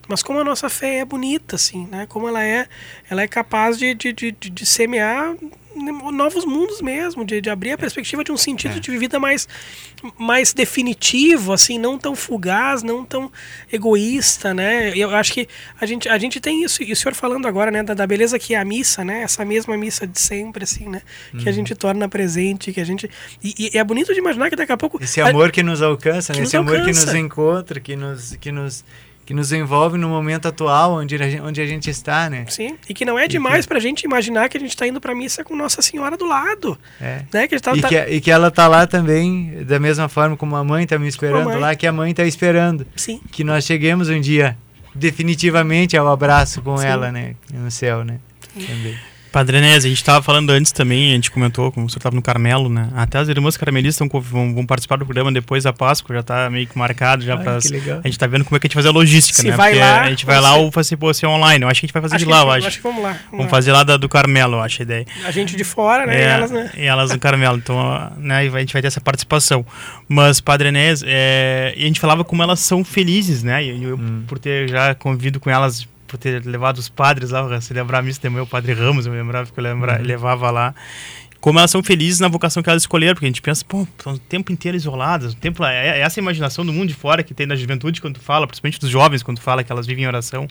[0.08, 2.06] Mas como a nossa fé é bonita, assim, né?
[2.08, 2.66] Como ela é,
[3.08, 5.36] ela é capaz de, de, de, de semear
[5.74, 8.80] novos mundos mesmo, de, de abrir a perspectiva de um sentido é.
[8.80, 9.48] de vida mais,
[10.18, 13.30] mais definitivo, assim, não tão fugaz, não tão
[13.72, 14.96] egoísta, né?
[14.96, 15.48] Eu acho que
[15.80, 18.38] a gente, a gente tem isso, e o senhor falando agora, né, da, da beleza
[18.38, 19.22] que é a missa, né?
[19.22, 21.02] Essa mesma missa de sempre, assim, né?
[21.30, 21.52] Que a uhum.
[21.52, 23.08] gente torna presente, que a gente...
[23.42, 25.02] E, e, é bonito de imaginar que daqui a pouco...
[25.02, 26.42] Esse amor a, que nos alcança, né?
[26.42, 27.00] Esse amor alcança.
[27.00, 28.36] que nos encontra, que nos...
[28.36, 28.84] Que nos
[29.30, 32.46] que nos envolve no momento atual onde a gente, onde a gente está, né?
[32.48, 35.00] Sim, e que não é demais para a gente imaginar que a gente está indo
[35.00, 36.76] para missa com Nossa Senhora do lado.
[37.00, 37.22] É.
[37.32, 37.46] Né?
[37.46, 37.88] Que tá, e, tá...
[37.88, 41.06] Que, e que ela está lá também, da mesma forma como a mãe está me
[41.06, 42.84] esperando lá, que a mãe está esperando.
[42.96, 43.20] Sim.
[43.30, 44.58] Que nós cheguemos um dia
[44.92, 46.86] definitivamente ao abraço com Sim.
[46.88, 47.36] ela, né?
[47.54, 48.18] No céu, né?
[48.52, 48.66] Sim.
[48.66, 48.98] Também.
[49.30, 52.22] Padrenese, a gente estava falando antes também, a gente comentou, como o senhor estava no
[52.22, 52.88] Carmelo, né?
[52.96, 56.66] Até as irmãs carmelistas vão, vão, participar do programa depois da Páscoa, já está meio
[56.66, 58.92] que marcado já para A gente está vendo como é que a gente fazer a
[58.92, 59.56] logística, Se né?
[59.56, 61.62] Vai Porque lá, a gente vai lá ou fazer ser online.
[61.62, 62.66] Eu acho que a gente vai fazer acho de lá, eu acho.
[62.66, 63.10] acho que vamos lá.
[63.10, 63.50] Vamos, vamos lá.
[63.50, 65.06] fazer lá da, do Carmelo, eu acho a ideia.
[65.24, 66.16] A gente de fora, né?
[66.16, 66.70] É, e elas, né?
[66.76, 67.56] E elas no Carmelo.
[67.56, 69.64] Então, né, a gente vai ter essa participação.
[70.08, 73.64] Mas, Padre Enés, é, e a gente falava como elas são felizes, né?
[73.64, 74.24] E eu, hum.
[74.26, 78.20] por ter já convivido com elas por ter levado os padres lá, se lembrar missa
[78.20, 80.04] de manhã, o padre Ramos, eu lembrava que eu lembra, uhum.
[80.04, 80.74] levava lá.
[81.40, 84.12] Como elas são felizes na vocação que elas escolheram, porque a gente pensa, pô, estão
[84.12, 87.32] o tempo inteiro isoladas, o tempo, é, é essa imaginação do mundo de fora que
[87.32, 90.46] tem na juventude quando fala, principalmente dos jovens quando fala que elas vivem em oração,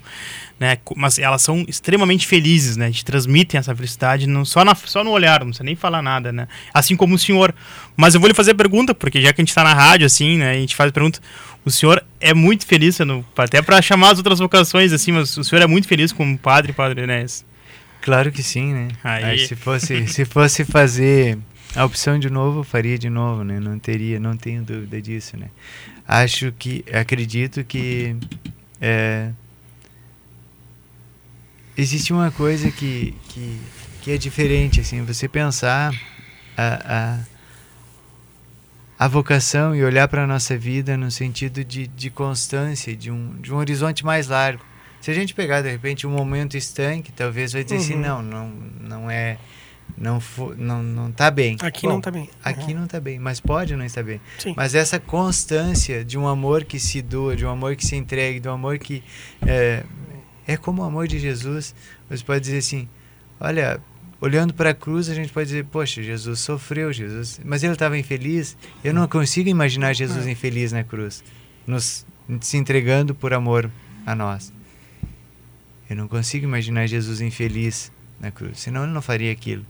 [0.60, 0.78] né?
[0.96, 2.88] Mas elas são extremamente felizes, né?
[2.88, 6.32] Gente transmitem essa felicidade não, só, na, só no olhar, não precisa nem falar nada,
[6.32, 6.48] né?
[6.74, 7.54] Assim como o senhor.
[7.96, 10.38] Mas eu vou lhe fazer pergunta, porque já que a gente está na rádio, assim,
[10.38, 10.52] né?
[10.52, 11.20] A gente faz pergunta,
[11.64, 12.98] o senhor é muito feliz,
[13.38, 16.74] até para chamar as outras vocações, assim, mas o senhor é muito feliz como padre,
[16.74, 17.46] padre Enéas?
[18.10, 18.88] Claro que sim, né?
[19.04, 19.38] Aí.
[19.38, 21.38] se fosse se fosse fazer
[21.76, 23.60] a opção de novo, eu faria de novo, né?
[23.60, 25.52] Não teria, não tenho dúvida disso, né?
[26.08, 28.16] Acho que, acredito que
[28.82, 29.30] é,
[31.78, 33.60] existe uma coisa que, que,
[34.02, 35.94] que é diferente, assim, você pensar
[36.58, 37.20] a, a
[38.98, 43.40] a vocação e olhar para a nossa vida no sentido de, de constância, de um,
[43.40, 44.66] de um horizonte mais largo.
[45.02, 48.00] Se a gente pegar, de repente, um momento estanque, talvez vai dizer assim, uhum.
[48.00, 48.50] assim, não, não,
[48.82, 49.38] não é...
[49.98, 51.58] Não, for, não, não tá bem.
[51.62, 52.22] Aqui Bom, não está bem.
[52.22, 52.30] Uhum.
[52.44, 54.22] Aqui não está bem, mas pode não estar bem.
[54.38, 54.54] Sim.
[54.56, 58.40] Mas essa constância de um amor que se doa, de um amor que se entregue,
[58.40, 59.04] de um amor que...
[59.46, 59.84] É,
[60.48, 61.76] é como o amor de Jesus.
[62.10, 62.88] Você pode dizer assim,
[63.40, 63.80] olha,
[64.22, 67.98] olhando para a cruz, a gente pode dizer, poxa, Jesus sofreu, Jesus, mas ele estava
[67.98, 68.58] infeliz.
[68.84, 70.32] Eu não consigo imaginar Jesus é.
[70.32, 71.24] infeliz na cruz,
[71.66, 72.06] nos
[72.42, 73.72] se entregando por amor
[74.06, 74.54] a nós.
[75.90, 79.66] Eu não consigo imaginar Jesus infeliz na cruz, senão ele não faria aquilo.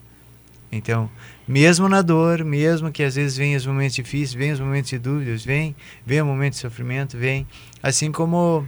[0.71, 1.09] Então,
[1.47, 4.99] mesmo na dor, mesmo que às vezes venham os momentos difíceis, venham os momentos de
[4.99, 7.47] dúvidas, vem, vem o momento de sofrimento, vem,
[7.81, 8.67] assim como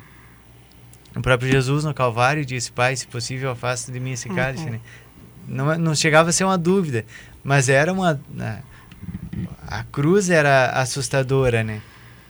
[1.15, 4.71] o próprio Jesus no Calvário disse, Pai, se possível, afasta de mim esse cálice, uhum.
[4.71, 4.79] né?
[5.47, 7.05] não, não chegava a ser uma dúvida,
[7.43, 8.19] mas era uma.
[8.29, 8.61] Né,
[9.67, 11.81] a cruz era assustadora, né?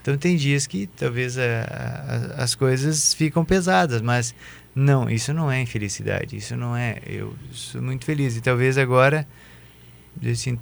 [0.01, 4.33] Então tem dias que talvez a, a, as coisas ficam pesadas, mas
[4.73, 6.97] não, isso não é infelicidade, isso não é.
[7.05, 9.27] Eu sou muito feliz e talvez agora,
[10.29, 10.57] assim,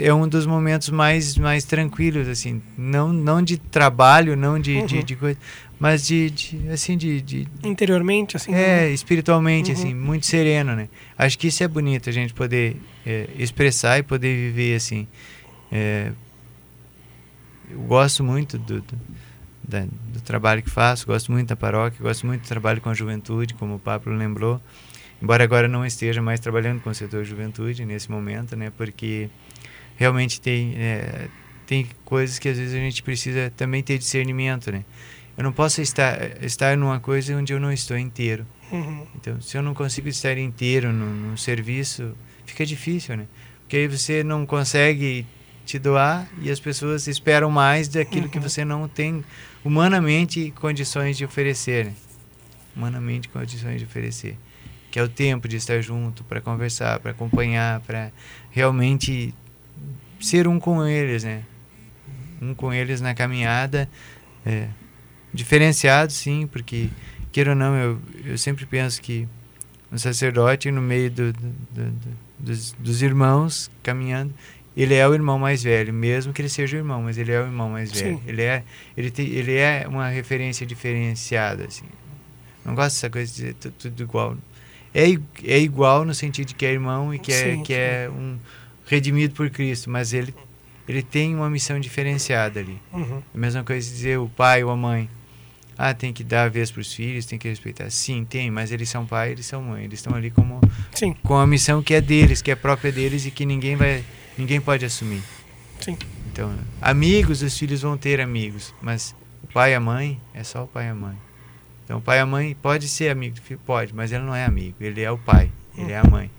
[0.00, 4.86] é um dos momentos mais mais tranquilos, assim, não não de trabalho, não de, uhum.
[4.86, 5.38] de, de coisa,
[5.78, 8.90] mas de, de assim de, de, interiormente assim é né?
[8.90, 9.76] espiritualmente uhum.
[9.76, 14.02] assim muito sereno né acho que isso é bonito a gente poder é, expressar e
[14.02, 15.06] poder viver assim
[15.70, 16.12] é,
[17.70, 19.00] eu gosto muito do, do,
[19.66, 22.94] da, do, trabalho que faço gosto muito da paróquia gosto muito do trabalho com a
[22.94, 24.60] juventude como o Pablo lembrou
[25.20, 29.28] embora agora não esteja mais trabalhando com o setor juventude nesse momento né porque
[29.96, 31.28] realmente tem é,
[31.66, 34.84] tem coisas que às vezes a gente precisa também ter discernimento né
[35.36, 38.46] eu não posso estar estar numa coisa onde eu não estou inteiro.
[38.72, 39.06] Uhum.
[39.14, 43.26] Então, se eu não consigo estar inteiro no, no, serviço, fica difícil, né?
[43.60, 45.26] Porque aí você não consegue
[45.66, 48.30] te doar e as pessoas esperam mais daquilo uhum.
[48.30, 49.22] que você não tem
[49.66, 51.94] humanamente condições de oferecer, né?
[52.76, 54.38] Humanamente condições de oferecer,
[54.92, 58.12] que é o tempo de estar junto para conversar, para acompanhar, para
[58.50, 59.34] realmente
[60.20, 61.42] ser um com eles, né?
[62.40, 63.88] Um com eles na caminhada.
[64.44, 64.68] É,
[65.34, 66.88] diferenciado, sim, porque,
[67.32, 69.26] queira ou não, eu, eu sempre penso que
[69.90, 71.92] um sacerdote, no meio do, do, do,
[72.38, 74.32] dos, dos irmãos, caminhando,
[74.76, 77.40] ele é o irmão mais velho, mesmo que ele seja o irmão, mas ele é
[77.40, 78.18] o irmão mais velho.
[78.18, 78.22] Sim.
[78.26, 78.62] Ele é,
[78.96, 81.86] ele, tem, ele é uma referência diferenciada, assim.
[82.64, 84.36] Não gosto dessa coisa de dizer tudo, igual.
[84.92, 85.04] É,
[85.44, 88.36] é igual no sentido de que é irmão e que é, sim, que é um
[88.86, 90.34] redimido por Cristo, mas ele,
[90.86, 92.78] ele tem uma missão diferenciada ali.
[92.92, 93.22] Uhum.
[93.34, 95.08] A mesma coisa de dizer o pai ou a mãe.
[95.78, 97.90] Ah, tem que dar a vez para os filhos, tem que respeitar.
[97.90, 99.84] Sim, tem, mas eles são pai, eles são mãe.
[99.84, 100.60] Eles estão ali como
[100.92, 101.14] Sim.
[101.22, 104.02] com a missão que é deles, que é própria deles e que ninguém vai,
[104.38, 105.22] ninguém pode assumir.
[105.80, 105.98] Sim.
[106.32, 110.64] Então, amigos, os filhos vão ter amigos, mas o pai e a mãe é só
[110.64, 111.16] o pai e a mãe.
[111.84, 114.34] Então, o pai e a mãe pode ser amigo do filho, pode, mas ele não
[114.34, 116.30] é amigo, ele é o pai, ele é a mãe.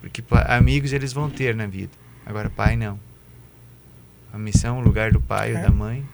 [0.00, 1.92] Porque amigos eles vão ter na vida.
[2.26, 2.98] Agora, pai não.
[4.32, 5.56] A missão, o lugar do pai é.
[5.56, 6.04] ou da mãe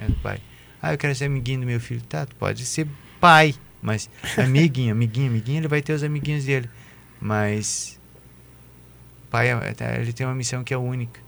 [0.00, 0.40] é do pai.
[0.80, 2.00] Ah, eu quero ser amiguinho do meu filho.
[2.02, 2.86] Tá, tu pode ser
[3.20, 4.08] pai, mas
[4.38, 6.68] amiguinho, amiguinho, amiguinho, ele vai ter os amiguinhos dele.
[7.20, 8.00] Mas
[9.30, 11.20] pai, é, tá, ele tem uma missão que é única.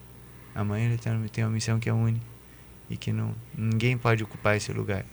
[0.54, 0.98] A mãe ele
[1.28, 2.26] tem uma missão que é única
[2.88, 5.04] e que não ninguém pode ocupar esse lugar.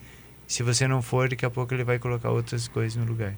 [0.47, 3.35] Se você não for, daqui a pouco ele vai colocar outras coisas no lugar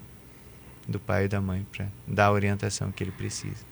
[0.86, 3.68] do pai e da mãe para dar a orientação que ele precisa.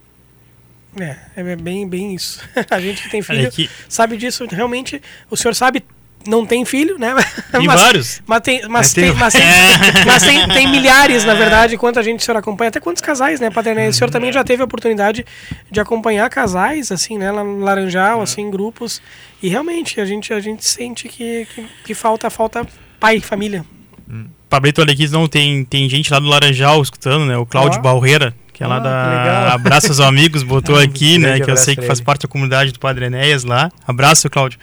[0.96, 2.40] É, é bem, bem isso.
[2.70, 3.68] a gente que tem filho que...
[3.88, 4.46] sabe disso.
[4.46, 5.00] Realmente,
[5.30, 5.84] o senhor sabe
[6.26, 7.14] não tem filho, né?
[7.50, 8.22] Tem mas, vários.
[8.26, 9.42] Mas tem, mas, tem, mas, tem,
[10.06, 13.40] mas tem, tem, milhares, na verdade, quanto a gente o senhor acompanha, até quantos casais,
[13.40, 15.24] né, Padre O senhor também já teve a oportunidade
[15.70, 19.00] de acompanhar casais, assim, né, lá no Laranjal, assim, grupos.
[19.42, 22.66] E realmente, a gente, a gente sente que, que, que falta, falta
[23.00, 23.64] pai, família.
[24.08, 24.26] Hum.
[24.48, 27.36] Pablito Alequis, não, tem, tem gente lá do Laranjal escutando, né?
[27.36, 27.82] O Cláudio oh.
[27.82, 31.38] Balreira, que é lá ah, da Abraço aos Amigos, botou aqui, né?
[31.38, 33.70] Que eu sei que faz parte da comunidade do Padre Enéas lá.
[33.86, 34.59] Abraço, Cláudio.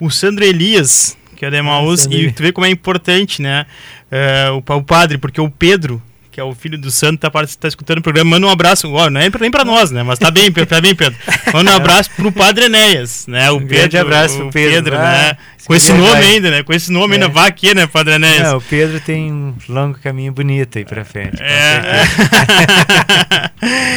[0.00, 3.64] O Sandro Elias, que é da Emaús, e tu vê como é importante, né?
[4.10, 6.02] Uh, o, o padre, porque o Pedro,
[6.36, 8.32] que é o filho do Santo, tá, tá escutando o programa.
[8.32, 10.02] Manda um abraço, ó, não é nem pra nós, né?
[10.02, 11.18] Mas tá bem, tá bem, Pedro.
[11.50, 13.50] Manda um abraço pro Padre Enéas, né?
[13.50, 15.38] O um Pedro, abraço pro Pedro, Pedro né?
[15.66, 16.26] Com esse nome vai.
[16.26, 16.62] ainda, né?
[16.62, 17.16] Com esse nome é.
[17.16, 18.42] ainda vai aqui, né, Padre Enéas?
[18.42, 21.42] Não, o Pedro tem um longo caminho bonito aí pra frente.
[21.42, 22.04] É.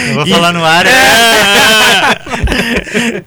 [0.07, 0.29] Não vou e...
[0.31, 0.85] falar no ar.
[0.87, 0.89] É.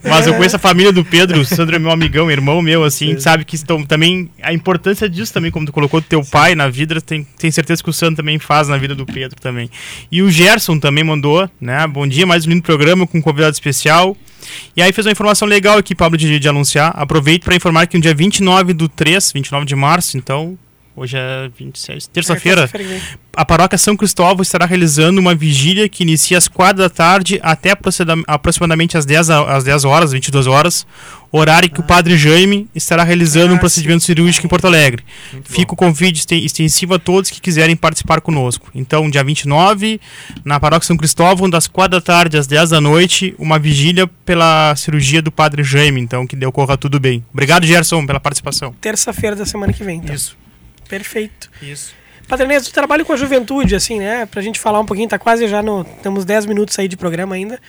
[0.09, 3.15] Mas eu conheço a família do Pedro, o Sandro é meu amigão, irmão meu, assim,
[3.15, 3.21] Sim.
[3.21, 6.69] sabe que estão também a importância disso também, como tu colocou do teu pai na
[6.69, 9.71] vida, tem, tem certeza que o Sandro também faz na vida do do Pedro também.
[10.11, 11.87] E o Gerson também mandou, né?
[11.87, 14.17] Bom dia, mais um lindo programa com um convidado especial.
[14.77, 16.93] E aí fez uma informação legal aqui, Pablo, de, de anunciar.
[16.97, 20.59] Aproveito para informar que no dia 29 do 3, 29 de março, então,
[20.95, 22.69] Hoje é 26, terça-feira.
[22.71, 23.01] É,
[23.35, 27.75] a paróquia São Cristóvão estará realizando uma vigília que inicia às 4 da tarde até
[28.27, 30.87] aproximadamente às 10, às 10 horas, 22 horas,
[31.33, 31.83] horário que ah.
[31.83, 34.09] o padre Jaime estará realizando ah, um procedimento sim.
[34.09, 35.03] cirúrgico em Porto Alegre.
[35.33, 35.73] Muito Fica bom.
[35.73, 38.69] o convite extensivo a todos que quiserem participar conosco.
[38.75, 39.99] Então, dia 29,
[40.45, 44.77] na paróquia São Cristóvão, das 4 da tarde às 10 da noite, uma vigília pela
[44.77, 46.03] cirurgia do padre Jaime.
[46.03, 47.25] Então, que ocorra tudo bem.
[47.33, 48.75] Obrigado, Gerson, pela participação.
[48.79, 49.97] Terça-feira da semana que vem.
[49.97, 50.15] Então.
[50.15, 50.43] Isso.
[50.89, 51.51] Perfeito.
[51.61, 51.95] Isso.
[52.29, 54.27] Padre Inês, tu trabalha com a juventude, assim, né?
[54.27, 55.85] Pra gente falar um pouquinho, tá quase já no.
[56.03, 57.61] Temos 10 minutos aí de programa ainda.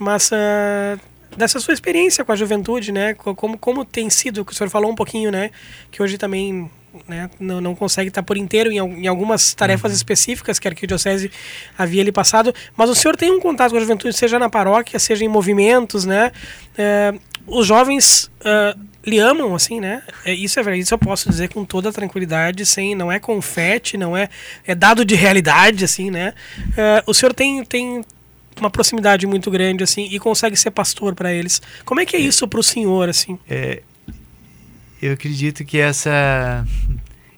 [0.00, 0.98] Mas uh,
[1.36, 3.14] dessa sua experiência com a juventude, né?
[3.14, 5.50] Como, como tem sido, que o senhor falou um pouquinho, né?
[5.90, 6.70] Que hoje também
[7.06, 9.96] né, não, não consegue estar por inteiro em, em algumas tarefas uhum.
[9.96, 11.30] específicas que a Arquidiocese
[11.76, 14.98] havia ali passado, mas o senhor tem um contato com a juventude, seja na paróquia,
[14.98, 16.32] seja em movimentos, né?
[16.76, 17.14] É,
[17.46, 20.02] os jovens uh, lhe amam, assim, né?
[20.24, 23.96] É, isso é verdade, isso eu posso dizer com toda tranquilidade, sem, não é confete,
[23.96, 24.28] não é,
[24.66, 26.34] é dado de realidade, assim, né?
[26.58, 28.04] Uh, o senhor tem, tem
[28.58, 31.62] uma proximidade muito grande, assim, e consegue ser pastor para eles.
[31.84, 33.38] Como é que é isso para o senhor, assim?
[33.48, 33.82] É,
[35.00, 36.66] eu acredito que essa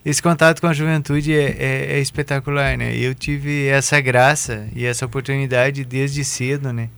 [0.05, 2.97] esse contato com a juventude é, é, é, espetacular, né?
[2.97, 6.89] Eu tive essa graça e essa oportunidade desde cedo, né?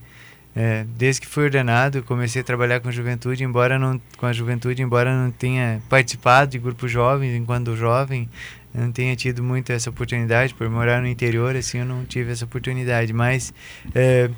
[0.55, 4.83] É, desde que fui ordenado, comecei a trabalhar com juventude, embora não com a juventude,
[4.83, 8.29] embora não tenha participado de grupos jovens enquanto jovem,
[8.73, 12.45] não tenha tido muito essa oportunidade por morar no interior, assim, eu não tive essa
[12.45, 13.11] oportunidade.
[13.13, 13.53] Mas
[13.95, 14.29] é,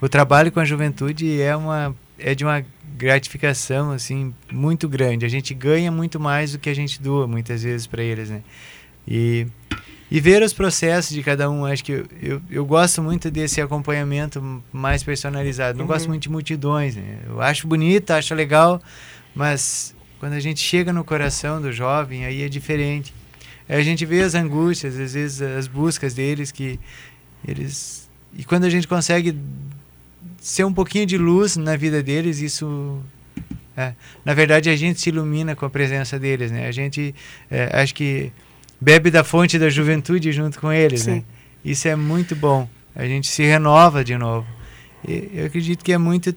[0.00, 2.64] o trabalho com a juventude é uma é de uma
[2.96, 5.26] gratificação assim muito grande.
[5.26, 8.42] A gente ganha muito mais do que a gente doa muitas vezes para eles, né?
[9.06, 9.46] E
[10.14, 11.66] e ver os processos de cada um.
[11.66, 15.76] Acho que eu, eu, eu gosto muito desse acompanhamento mais personalizado.
[15.76, 15.90] Não uhum.
[15.90, 16.94] gosto muito de multidões.
[16.94, 17.18] Né?
[17.26, 18.80] Eu acho bonito, acho legal,
[19.34, 23.12] mas quando a gente chega no coração do jovem, aí é diferente.
[23.68, 26.78] Aí a gente vê as angústias, às vezes as buscas deles que
[27.44, 28.08] eles
[28.38, 29.36] e quando a gente consegue
[30.38, 33.02] ser um pouquinho de luz na vida deles, isso
[33.76, 33.92] é,
[34.24, 36.68] na verdade a gente se ilumina com a presença deles, né?
[36.68, 37.12] A gente
[37.50, 38.30] é, acho que
[38.84, 41.10] bebe da fonte da juventude junto com eles, Sim.
[41.10, 41.22] né?
[41.64, 42.68] Isso é muito bom.
[42.94, 44.46] A gente se renova de novo.
[45.08, 46.34] E eu acredito que é muito.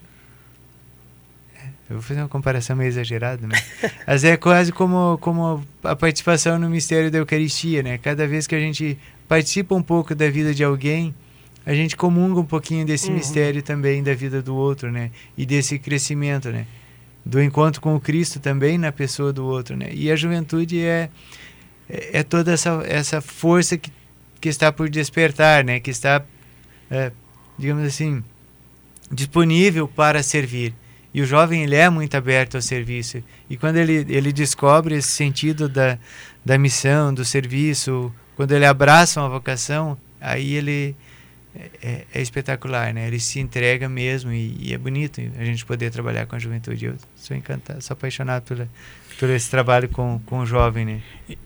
[1.89, 3.56] Eu vou fazer uma comparação meio exagerada, né?
[4.08, 7.98] Mas é quase como, como a participação no mistério da Eucaristia, né?
[7.98, 11.14] Cada vez que a gente participa um pouco da vida de alguém,
[11.66, 13.16] a gente comunga um pouquinho desse Uhum.
[13.16, 15.12] mistério também da vida do outro, né?
[15.38, 16.66] E desse crescimento, né?
[17.26, 19.89] Do encontro com o Cristo também na pessoa do outro, né?
[19.93, 21.10] E a juventude é
[21.90, 23.92] é é toda essa essa força que,
[24.40, 25.80] que está por despertar, né?
[25.80, 26.24] Que está,
[26.90, 27.12] é,
[27.58, 28.24] digamos assim,
[29.12, 30.74] disponível para servir.
[31.14, 33.24] E o jovem ele é muito aberto ao serviço.
[33.50, 35.98] E quando ele, ele descobre esse sentido da,
[36.46, 40.96] da missão, do serviço, quando ele abraça uma vocação, aí ele
[41.82, 43.08] é, é- espetacular, né?
[43.08, 46.86] Ele se entrega mesmo e, e é bonito a gente poder trabalhar com a juventude.
[46.86, 48.70] Eu sou encantado, sou apaixonado pela,
[49.20, 50.99] por esse trabalho com, com o jovem, né?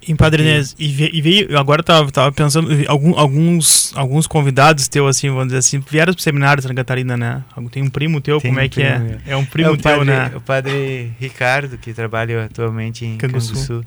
[0.07, 5.17] Em Padre Inês, e, e veio, agora tava, tava pensando, algum- alguns, alguns convidados teus,
[5.17, 7.43] assim, vamos dizer assim, vieram pro seminário de Santa Catarina, né?
[7.71, 8.99] Tem um primo teu, Tem como é um que é?
[8.99, 10.31] primo, É um primo é teu, padre, né?
[10.35, 13.53] O padre Ricardo, que trabalha atualmente em Canguçu.
[13.53, 13.85] Canguçu.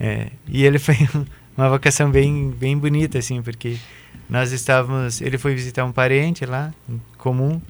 [0.00, 0.96] É, e ele foi
[1.56, 3.76] uma vocação bem, bem bonita, assim, porque
[4.28, 5.20] nós estávamos...
[5.20, 6.72] Ele foi visitar um parente lá,
[7.16, 7.60] comum,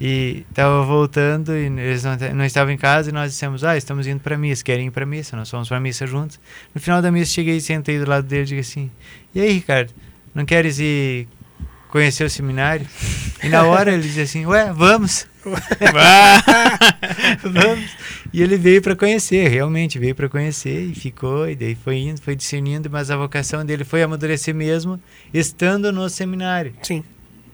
[0.00, 4.06] e estava voltando e eles não, não estavam em casa e nós dissemos, ah, estamos
[4.06, 6.40] indo para missa, querem ir para missa, nós fomos para missa juntos.
[6.74, 8.90] No final da missa cheguei e sentei do lado dele e disse assim,
[9.34, 9.92] e aí, Ricardo,
[10.34, 11.28] não queres ir
[11.88, 12.86] conhecer o seminário?
[13.44, 15.26] E na hora ele disse assim, ué, vamos.
[17.42, 17.90] Vamos.
[18.32, 22.20] E ele veio para conhecer, realmente veio para conhecer e ficou, e daí foi indo,
[22.20, 25.00] foi discernindo, mas a vocação dele foi amadurecer mesmo
[25.32, 26.74] estando no seminário.
[26.82, 27.02] Sim.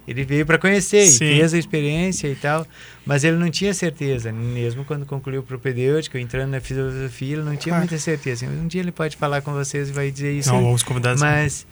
[0.07, 1.14] Ele veio para conhecer Sim.
[1.24, 2.66] e fez a experiência e tal,
[3.04, 7.57] mas ele não tinha certeza, mesmo quando concluiu o propedêutico, entrando na filosofia, ele não
[7.57, 7.80] tinha Claro.
[7.80, 8.46] muita certeza.
[8.46, 10.48] Um dia ele pode falar com vocês e vai dizer isso.
[10.50, 10.64] Não, aí.
[10.64, 11.20] vamos convidados.
[11.20, 11.66] Mas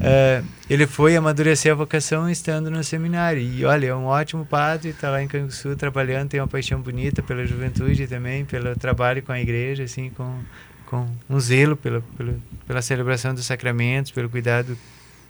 [0.00, 3.40] eh, ele foi amadurecer a vocação estando no seminário.
[3.42, 7.22] E olha, é um ótimo padre, está lá em Canguçu trabalhando, tem uma paixão bonita
[7.22, 10.38] pela juventude também, pelo trabalho com a igreja, assim, com,
[10.86, 12.34] com um zelo pela, pela,
[12.66, 14.76] pela celebração dos sacramentos, pelo cuidado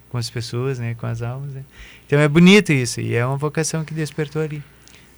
[0.09, 1.53] com as pessoas, né, com as almas.
[1.55, 1.63] Né?
[2.07, 4.63] Então é bonito isso, e é uma vocação que despertou ali.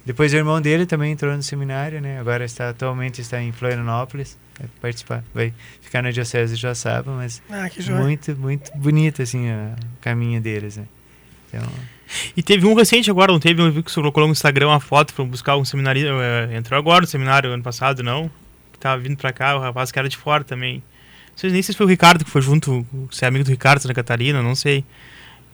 [0.05, 2.17] Depois o irmão dele também entrou no seminário, né?
[2.19, 7.41] Agora está atualmente está em Florianópolis, vai participar, vai ficar na diocese de Joaçaba, mas
[7.49, 7.99] Ah, que joia.
[8.01, 10.85] muito, muito bonito, assim, a- o caminho deles, né?
[11.49, 11.67] Então,
[12.37, 13.61] E teve um recente agora, não teve?
[13.61, 16.07] Eu vi que você colocou no Instagram uma foto pra buscar um seminário.
[16.21, 18.31] eh, entrou agora no seminário ano passado, não?
[18.71, 20.75] Que tava vindo pra cá, o rapaz que era de fora também.
[20.75, 23.81] Não sei nem se foi o Ricardo que foi junto, se é amigo do Ricardo,
[23.81, 24.85] Santa Catarina, não sei.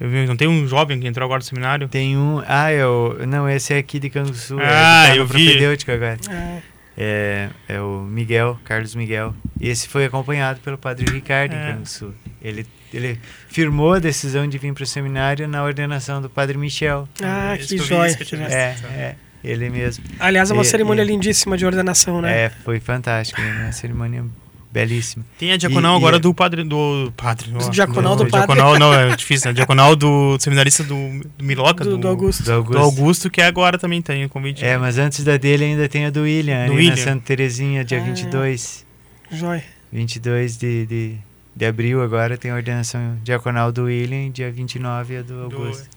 [0.03, 1.87] Eu vi, não tem um jovem que entrou agora no seminário?
[1.87, 2.43] tem um...
[2.45, 3.25] Ah, é o...
[3.25, 4.59] Não, esse é aqui de Canguçu.
[4.59, 5.45] é, Ah, que tá eu vi.
[5.45, 6.17] propedêutico agora.
[6.29, 6.59] Ah,
[6.97, 9.33] É, é o Miguel, Carlos Miguel.
[9.59, 11.69] E esse foi acompanhado pelo padre Ricardo É.
[11.71, 12.13] em Canguçu.
[12.41, 17.07] Ele, ele firmou a decisão de vir para o seminário na ordenação do padre Michel.
[17.23, 18.13] ah, Esse que que eu joia.
[18.15, 20.03] que eu É, é, ele mesmo.
[20.19, 22.43] Aliás, é uma E- cerimônia e- lindíssima de ordenação, né?
[22.43, 23.61] É, foi fantástico, né?
[23.63, 24.25] uma cerimônia
[24.73, 25.23] belíssima.
[25.37, 26.63] Tem a diaconal E- e agora é- do padre.
[26.63, 27.51] Do padre.
[27.55, 28.55] ó, diaconal do padre.
[28.55, 29.53] Diaconal, não, é difícil, né?
[29.53, 30.95] Diaconal do seminarista do,
[31.37, 32.41] do Miloca, do, do Augusto.
[32.41, 32.77] Do do Augusto.
[32.79, 34.65] Augusto, que é agora também tem o convite.
[34.65, 36.89] É, mas antes da dele ainda tem a do William, Do ali William.
[36.95, 38.03] na Santa Terezinha, dia Ah.
[38.03, 38.83] 22.
[39.31, 39.63] Joia.
[39.91, 41.15] 22 de, de,
[41.55, 45.87] de abril agora tem a ordenação diaconal do William, dia 29 é do Do- Augusto.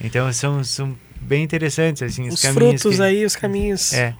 [0.00, 3.92] Então são, são bem interessantes assim os, Os caminhos frutos que, aí, os caminhos.
[3.92, 4.14] É.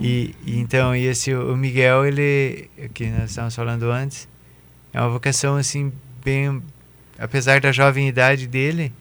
[0.00, 4.28] E, e então e esse o Miguel ele que nós estávamos falando antes
[4.92, 5.92] é uma vocação assim
[6.24, 6.62] bem
[7.18, 8.92] apesar da jovem idade dele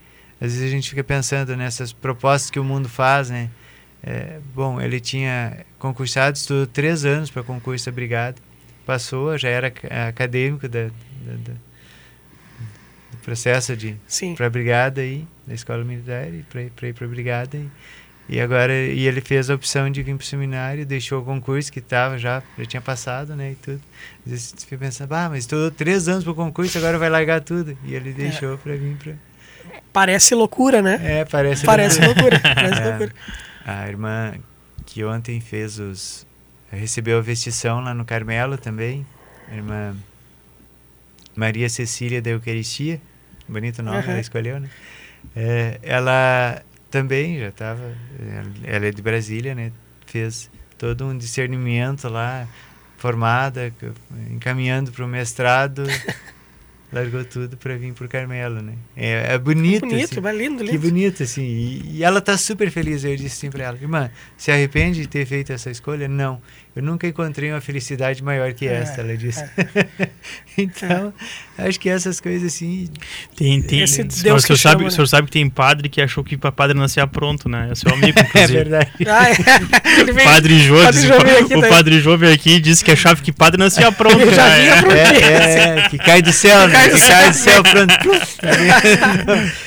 [0.41, 3.49] às vezes a gente fica pensando nessas propostas que o mundo faz né
[4.05, 8.35] É, bom ele tinha concursado estudou três anos para concurso da brigada
[8.85, 11.59] passou já era ac- acadêmico da, da- da-
[13.23, 13.95] processo de
[14.35, 17.57] para a brigada aí, da escola militar, e para ir para a brigada.
[17.57, 17.69] E,
[18.29, 21.71] e agora e ele fez a opção de vir para o seminário, deixou o concurso
[21.71, 23.81] que estava já, já tinha passado, né, e tudo.
[24.25, 27.09] Às vezes você fica pensando, ah, mas estudou três anos para o concurso, agora vai
[27.09, 27.77] largar tudo.
[27.85, 29.13] E ele deixou para vir para...
[29.91, 30.99] Parece loucura, né?
[31.03, 31.65] É, parece...
[31.65, 32.39] Parece loucura.
[32.41, 32.85] Parece É.
[32.89, 33.13] loucura.
[33.65, 34.33] A irmã
[34.85, 36.25] que ontem fez os...
[36.71, 39.05] recebeu a vestição lá no Carmelo também,
[39.49, 39.95] a irmã
[41.35, 43.01] Maria Cecília da Eucaristia,
[43.53, 44.11] bonito nome Aham.
[44.11, 44.69] ela escolheu, né?
[45.35, 47.93] É, ela também já estava,
[48.65, 49.71] ela é de Brasília, né?
[50.05, 52.45] Fez todo um discernimento lá,
[52.97, 53.71] formada,
[54.31, 55.83] encaminhando para o mestrado,
[56.91, 58.73] largou tudo para vir para o Carmelo, né?
[58.95, 60.21] É, é bonito, Bonito, assim.
[60.21, 60.79] mas lindo, Que lindo.
[60.81, 61.41] bonito, assim.
[61.41, 63.03] E, e ela tá super feliz.
[63.03, 66.07] Eu disse assim pra ela, irmã, se arrepende de ter feito essa escolha?
[66.07, 66.39] Não.
[66.75, 69.43] Eu nunca encontrei uma felicidade maior que É, esta, ela disse.
[70.57, 71.13] então,
[71.57, 72.89] acho que essas coisas assim.
[73.35, 73.81] Tem, tem.
[73.81, 76.23] Esse o Deus senhor, que sabe, chama, o senhor sabe que tem padre que achou
[76.23, 77.69] que para padre nascia pronto, né?
[77.71, 78.53] É seu amigo, É inclusive.
[78.53, 78.91] verdade.
[79.07, 80.03] Ah, é.
[80.13, 81.69] Veio- Padre Jô, Padre disse- Jô veio aqui o daí.
[81.69, 84.19] padre Jô veio aqui e disse que achava que padre nascia pronto.
[84.19, 84.61] Eu já né?
[84.61, 84.95] vinha pronto.
[84.95, 86.73] É, é, que cai do céu, né?
[86.73, 87.93] Cai do Que cai do céu, pronto.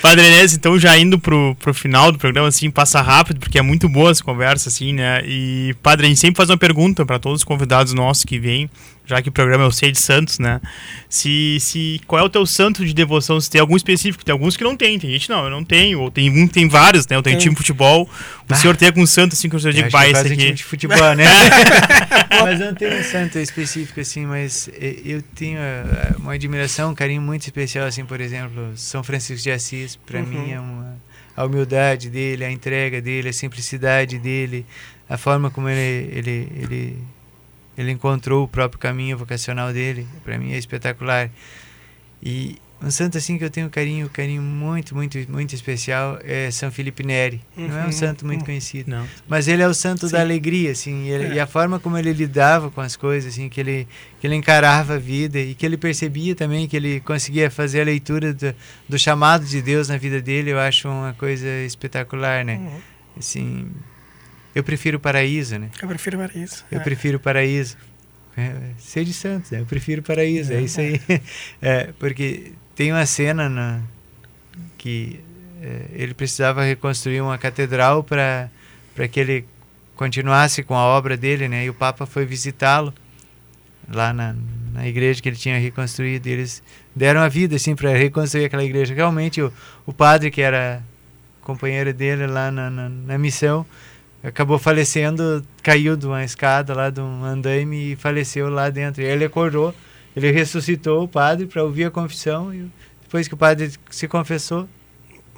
[0.02, 3.62] Padre Enes, então já indo pro, pro final do programa, assim, passa rápido, porque é
[3.62, 5.22] muito boa essa conversa, assim, né?
[5.24, 8.70] E, Padre, a gente sempre faz uma pergunta para todos os convidados nossos que vêm,
[9.04, 10.60] já que o programa é o Sei de Santos, né?
[11.08, 13.40] Se, se, qual é o teu santo de devoção?
[13.40, 14.24] Se tem algum específico?
[14.24, 16.68] Tem alguns que não tem, tem gente não, eu não tenho, ou tem um, tem
[16.68, 17.16] vários, né?
[17.16, 17.42] Eu tenho Tem.
[17.42, 18.08] time de futebol,
[18.48, 20.24] o senhor tem algum santo, assim, que o senhor Eu diga, que é esse um
[20.24, 20.52] time aqui...
[20.52, 21.24] de futebol, né?
[22.42, 26.90] mas eu não tenho um santo específico assim, mas eh, eu tenho eh, uma admiração,
[26.90, 30.26] um carinho muito especial assim, por exemplo, São Francisco de Assis, para Uhum.
[30.26, 30.96] mim é uma
[31.36, 34.64] a humildade dele, a entrega dele, a simplicidade dele,
[35.08, 36.98] a forma como ele ele ele,
[37.78, 41.30] ele encontrou o próprio caminho vocacional dele, para mim é espetacular.
[42.22, 46.18] E um santo assim que eu tenho um carinho, um carinho muito, muito, muito especial
[46.22, 47.40] é São Felipe Neri.
[47.56, 47.92] Não é um Uhum.
[47.92, 48.46] santo muito Uhum.
[48.46, 48.90] conhecido.
[48.90, 49.06] Não.
[49.26, 50.12] Mas ele é o santo Sim.
[50.12, 51.34] da alegria, assim, e, ele- É.
[51.34, 53.88] e a forma como ele lidava com as coisas, assim, que ele,
[54.20, 57.84] que ele encarava a vida e que ele percebia também que ele conseguia fazer a
[57.84, 58.54] leitura do,
[58.88, 62.56] do chamado de Deus na vida dele, eu acho uma coisa espetacular, né?
[62.56, 62.80] Uhum.
[63.18, 63.70] Assim,
[64.56, 65.68] eu prefiro paraíso, né?
[65.82, 66.64] Eu prefiro isso.
[66.70, 66.82] Eu É.
[66.82, 67.76] prefiro paraíso.
[68.34, 69.60] É, ser de Santos, né?
[69.60, 70.98] eu prefiro paraíso, é, isso aí.
[71.60, 73.80] É, porque tem uma cena na,
[74.78, 75.20] que
[75.62, 78.50] é, ele precisava reconstruir uma catedral para
[79.10, 79.44] que ele
[79.94, 81.66] continuasse com a obra dele, né?
[81.66, 82.94] E o Papa foi visitá-lo
[83.92, 84.34] lá na,
[84.72, 86.26] na igreja que ele tinha reconstruído.
[86.28, 86.62] E eles
[86.94, 88.94] deram a vida assim para reconstruir aquela igreja.
[88.94, 89.52] Realmente o,
[89.84, 90.82] o padre que era
[91.42, 93.64] companheiro dele lá na, na, na missão
[94.22, 99.02] acabou falecendo, caiu de uma escada lá de um andaime e faleceu lá dentro.
[99.02, 99.74] E ele acordou,
[100.16, 102.70] ele ressuscitou o padre para ouvir a confissão e
[103.02, 104.68] depois que o padre se confessou,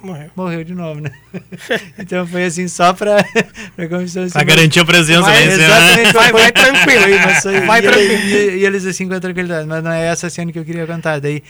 [0.01, 0.29] Morreu.
[0.35, 1.11] morreu de novo, né?
[1.99, 3.17] então foi assim só para
[3.77, 4.23] a confissão.
[4.23, 5.53] Assim, Pra garantir a presença, Vai, né?
[5.53, 7.01] exatamente, Vai- vai tranquilo.
[7.01, 8.21] foi, mas Vai e, ele- tranquilo.
[8.21, 10.87] e- e eles assim com a tranquilidade, mas não é essa cena que eu queria
[10.87, 11.19] contar.
[11.19, 11.43] Daí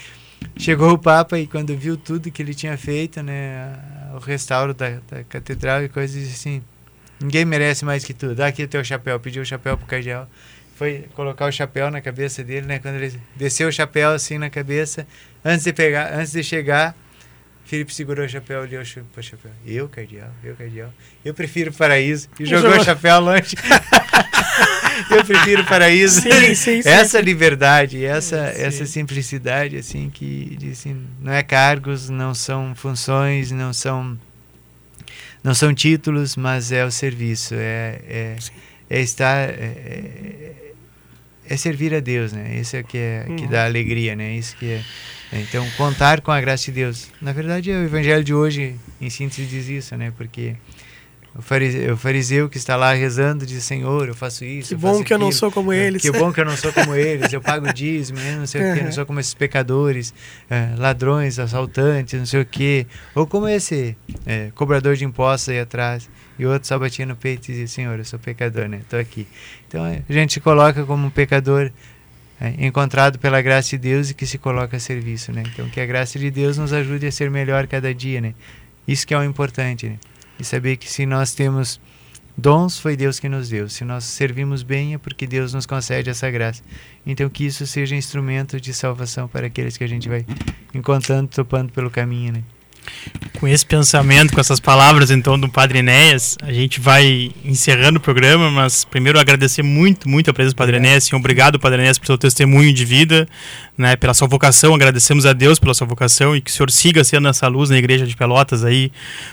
[0.57, 3.71] chegou o Papa e quando viu tudo que ele tinha feito, né,
[4.15, 6.61] o restauro da, da catedral e coisas assim,
[7.19, 8.33] ninguém merece mais que tu.
[8.33, 10.29] Dá aqui o teu chapéu, pediu o chapéu pro cardeal.
[10.75, 12.79] Foi colocar o chapéu na cabeça dele, né?
[12.79, 15.05] Quando ele desceu o chapéu assim na cabeça,
[15.43, 16.95] antes de pegar, antes de chegar,
[17.69, 18.81] Felipe segurou o chapéu, olhou
[19.13, 19.51] pro chapéu.
[19.63, 20.91] Eu, cardeal, eu, cardeal.
[21.23, 22.27] Eu prefiro o paraíso.
[22.39, 23.55] E jogou o chapéu longe.
[25.11, 26.21] eu prefiro o paraíso.
[26.21, 26.89] Sim, sim, sim.
[26.89, 33.71] essa liberdade, essa, essa simplicidade, assim, que assim, não é cargos, não são funções, não
[33.71, 34.17] são
[35.43, 38.35] não são títulos, mas é o serviço, é, é,
[38.89, 40.71] é estar, é, é,
[41.47, 42.59] é servir a Deus, né?
[42.59, 43.49] Isso é que, é, que Uhum.
[43.49, 44.33] dá alegria, né?
[44.35, 44.83] Isso que é,
[45.31, 47.09] é, Então, contar com a graça de Deus.
[47.21, 50.11] Na verdade, o evangelho de hoje, em síntese, diz isso, né?
[50.17, 50.55] Porque
[51.39, 55.17] o fariseu, que está lá rezando diz, Senhor, eu faço isso, Que bom que eu
[55.17, 56.01] não aquilo." sou como eles.
[56.01, 58.35] Que bom que eu não sou como eles, eu pago dízimo, né?
[58.37, 58.91] não sei o que, não Uhum.
[58.93, 60.13] sou como esses pecadores,
[60.49, 62.85] eh, ladrões, assaltantes, não sei o que.
[63.15, 66.09] Ou como esse eh, cobrador de impostos aí atrás.
[66.37, 68.77] E outro só batia no peito e dizia, Senhor, eu sou pecador, né?
[68.81, 69.27] Estou aqui.
[69.67, 71.69] Então a gente se coloca como um pecador
[72.39, 75.43] eh, encontrado pela graça de Deus e que se coloca a serviço, né?
[75.53, 78.33] Então que a graça de Deus nos ajude a ser melhor cada dia, né?
[78.87, 79.97] Isso que é o importante, né?
[80.39, 81.79] E saber que se nós temos
[82.37, 83.67] dons, foi Deus que nos deu.
[83.67, 86.63] Se nós servimos bem, é porque Deus nos concede essa graça.
[87.05, 90.25] Então que isso seja instrumento de salvação para aqueles que a gente vai
[90.73, 92.43] encontrando, topando pelo caminho, né?
[93.39, 98.01] Com esse pensamento, com essas palavras então do Padre Enéas, a gente vai encerrando o
[98.01, 101.97] programa, mas primeiro agradecer muito, muito a presença do Padre Enéas, sim, obrigado Padre Enéas
[101.97, 103.29] pelo seu testemunho de vida,
[103.77, 107.01] né, pela sua vocação, agradecemos a Deus pela sua vocação e que o Senhor siga
[107.01, 108.91] sendo essa luz na igreja de Pelotas aí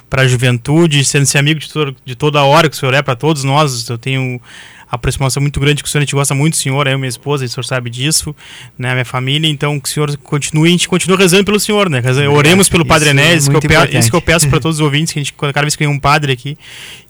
[0.08, 3.02] para a juventude, sendo esse amigo de, todo, de toda hora que o Senhor é
[3.02, 4.40] para todos nós, eu tenho
[4.90, 7.08] aproximação muito grande com o senhor, a gente gosta muito do senhor, eu e minha
[7.08, 8.34] esposa, e o senhor sabe disso,
[8.78, 12.00] né, minha família, então que o senhor continue, a gente continua rezando pelo senhor, né,
[12.32, 13.60] oremos pelo Padre Isso é isso, que eu
[13.98, 15.98] isso que peço para todos os ouvintes, que a gente, cada vez que vem um
[15.98, 16.56] padre aqui,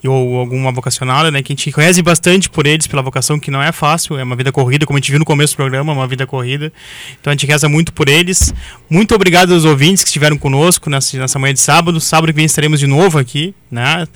[0.03, 3.51] e- ou alguma vocacional, né, que a gente reze bastante por eles, pela vocação, que
[3.51, 5.93] não é fácil, é uma vida corrida, como a gente viu no começo do programa,
[5.93, 6.73] uma vida corrida,
[7.21, 8.55] então a gente reza muito por eles,
[8.89, 12.47] muito obrigado aos ouvintes que estiveram conosco nessa, nessa manhã de sábado, sábado que vem
[12.47, 14.07] estaremos de novo aqui, né,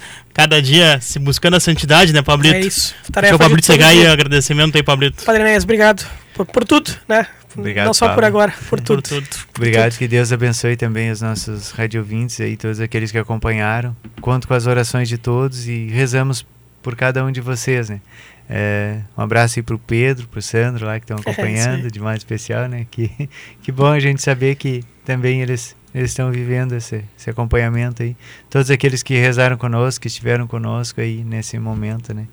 [0.41, 2.57] cada dia se buscando a santidade, né, Pablito?
[2.57, 2.95] É isso.
[2.95, 5.23] Deixa Tarefa o Pablito chegar aí, agradecimento aí, Pablito.
[5.25, 7.27] Padre Enéas, obrigado por, por tudo, né?
[7.55, 9.03] Obrigado, Não só por agora, por tudo.
[9.03, 9.27] tudo.
[9.55, 13.95] Obrigado, que Deus abençoe também os nossos radiovintes aí, todos aqueles que acompanharam.
[14.23, 16.47] Conto com as orações de todos e rezamos
[16.81, 18.01] por cada um de vocês, né?
[18.49, 22.67] É, um abraço aí pro Pedro, pro Sandro lá que estão acompanhando, de mais especial,
[22.67, 22.87] né?
[22.91, 23.29] Que,
[23.63, 28.17] que bom a gente saber que também eles eles estão vivendo esse, esse, acompanhamento aí.
[28.49, 32.27] Todos aqueles que rezaram conosco, que estiveram conosco aí nesse momento, né?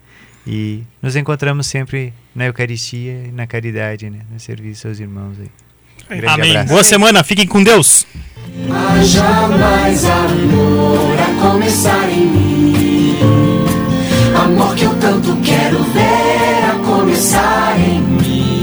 [0.45, 4.19] E nos encontramos sempre na Eucaristia e na caridade, né?
[4.31, 5.49] No serviço aos irmãos aí.
[6.27, 6.51] Amém.
[6.51, 6.69] Abraço.
[6.69, 8.05] Boa semana, fiquem com Deus.
[8.71, 13.15] Haja mais amor a começar em mim.
[14.35, 18.56] Amor que eu tanto quero ver a começar em mim.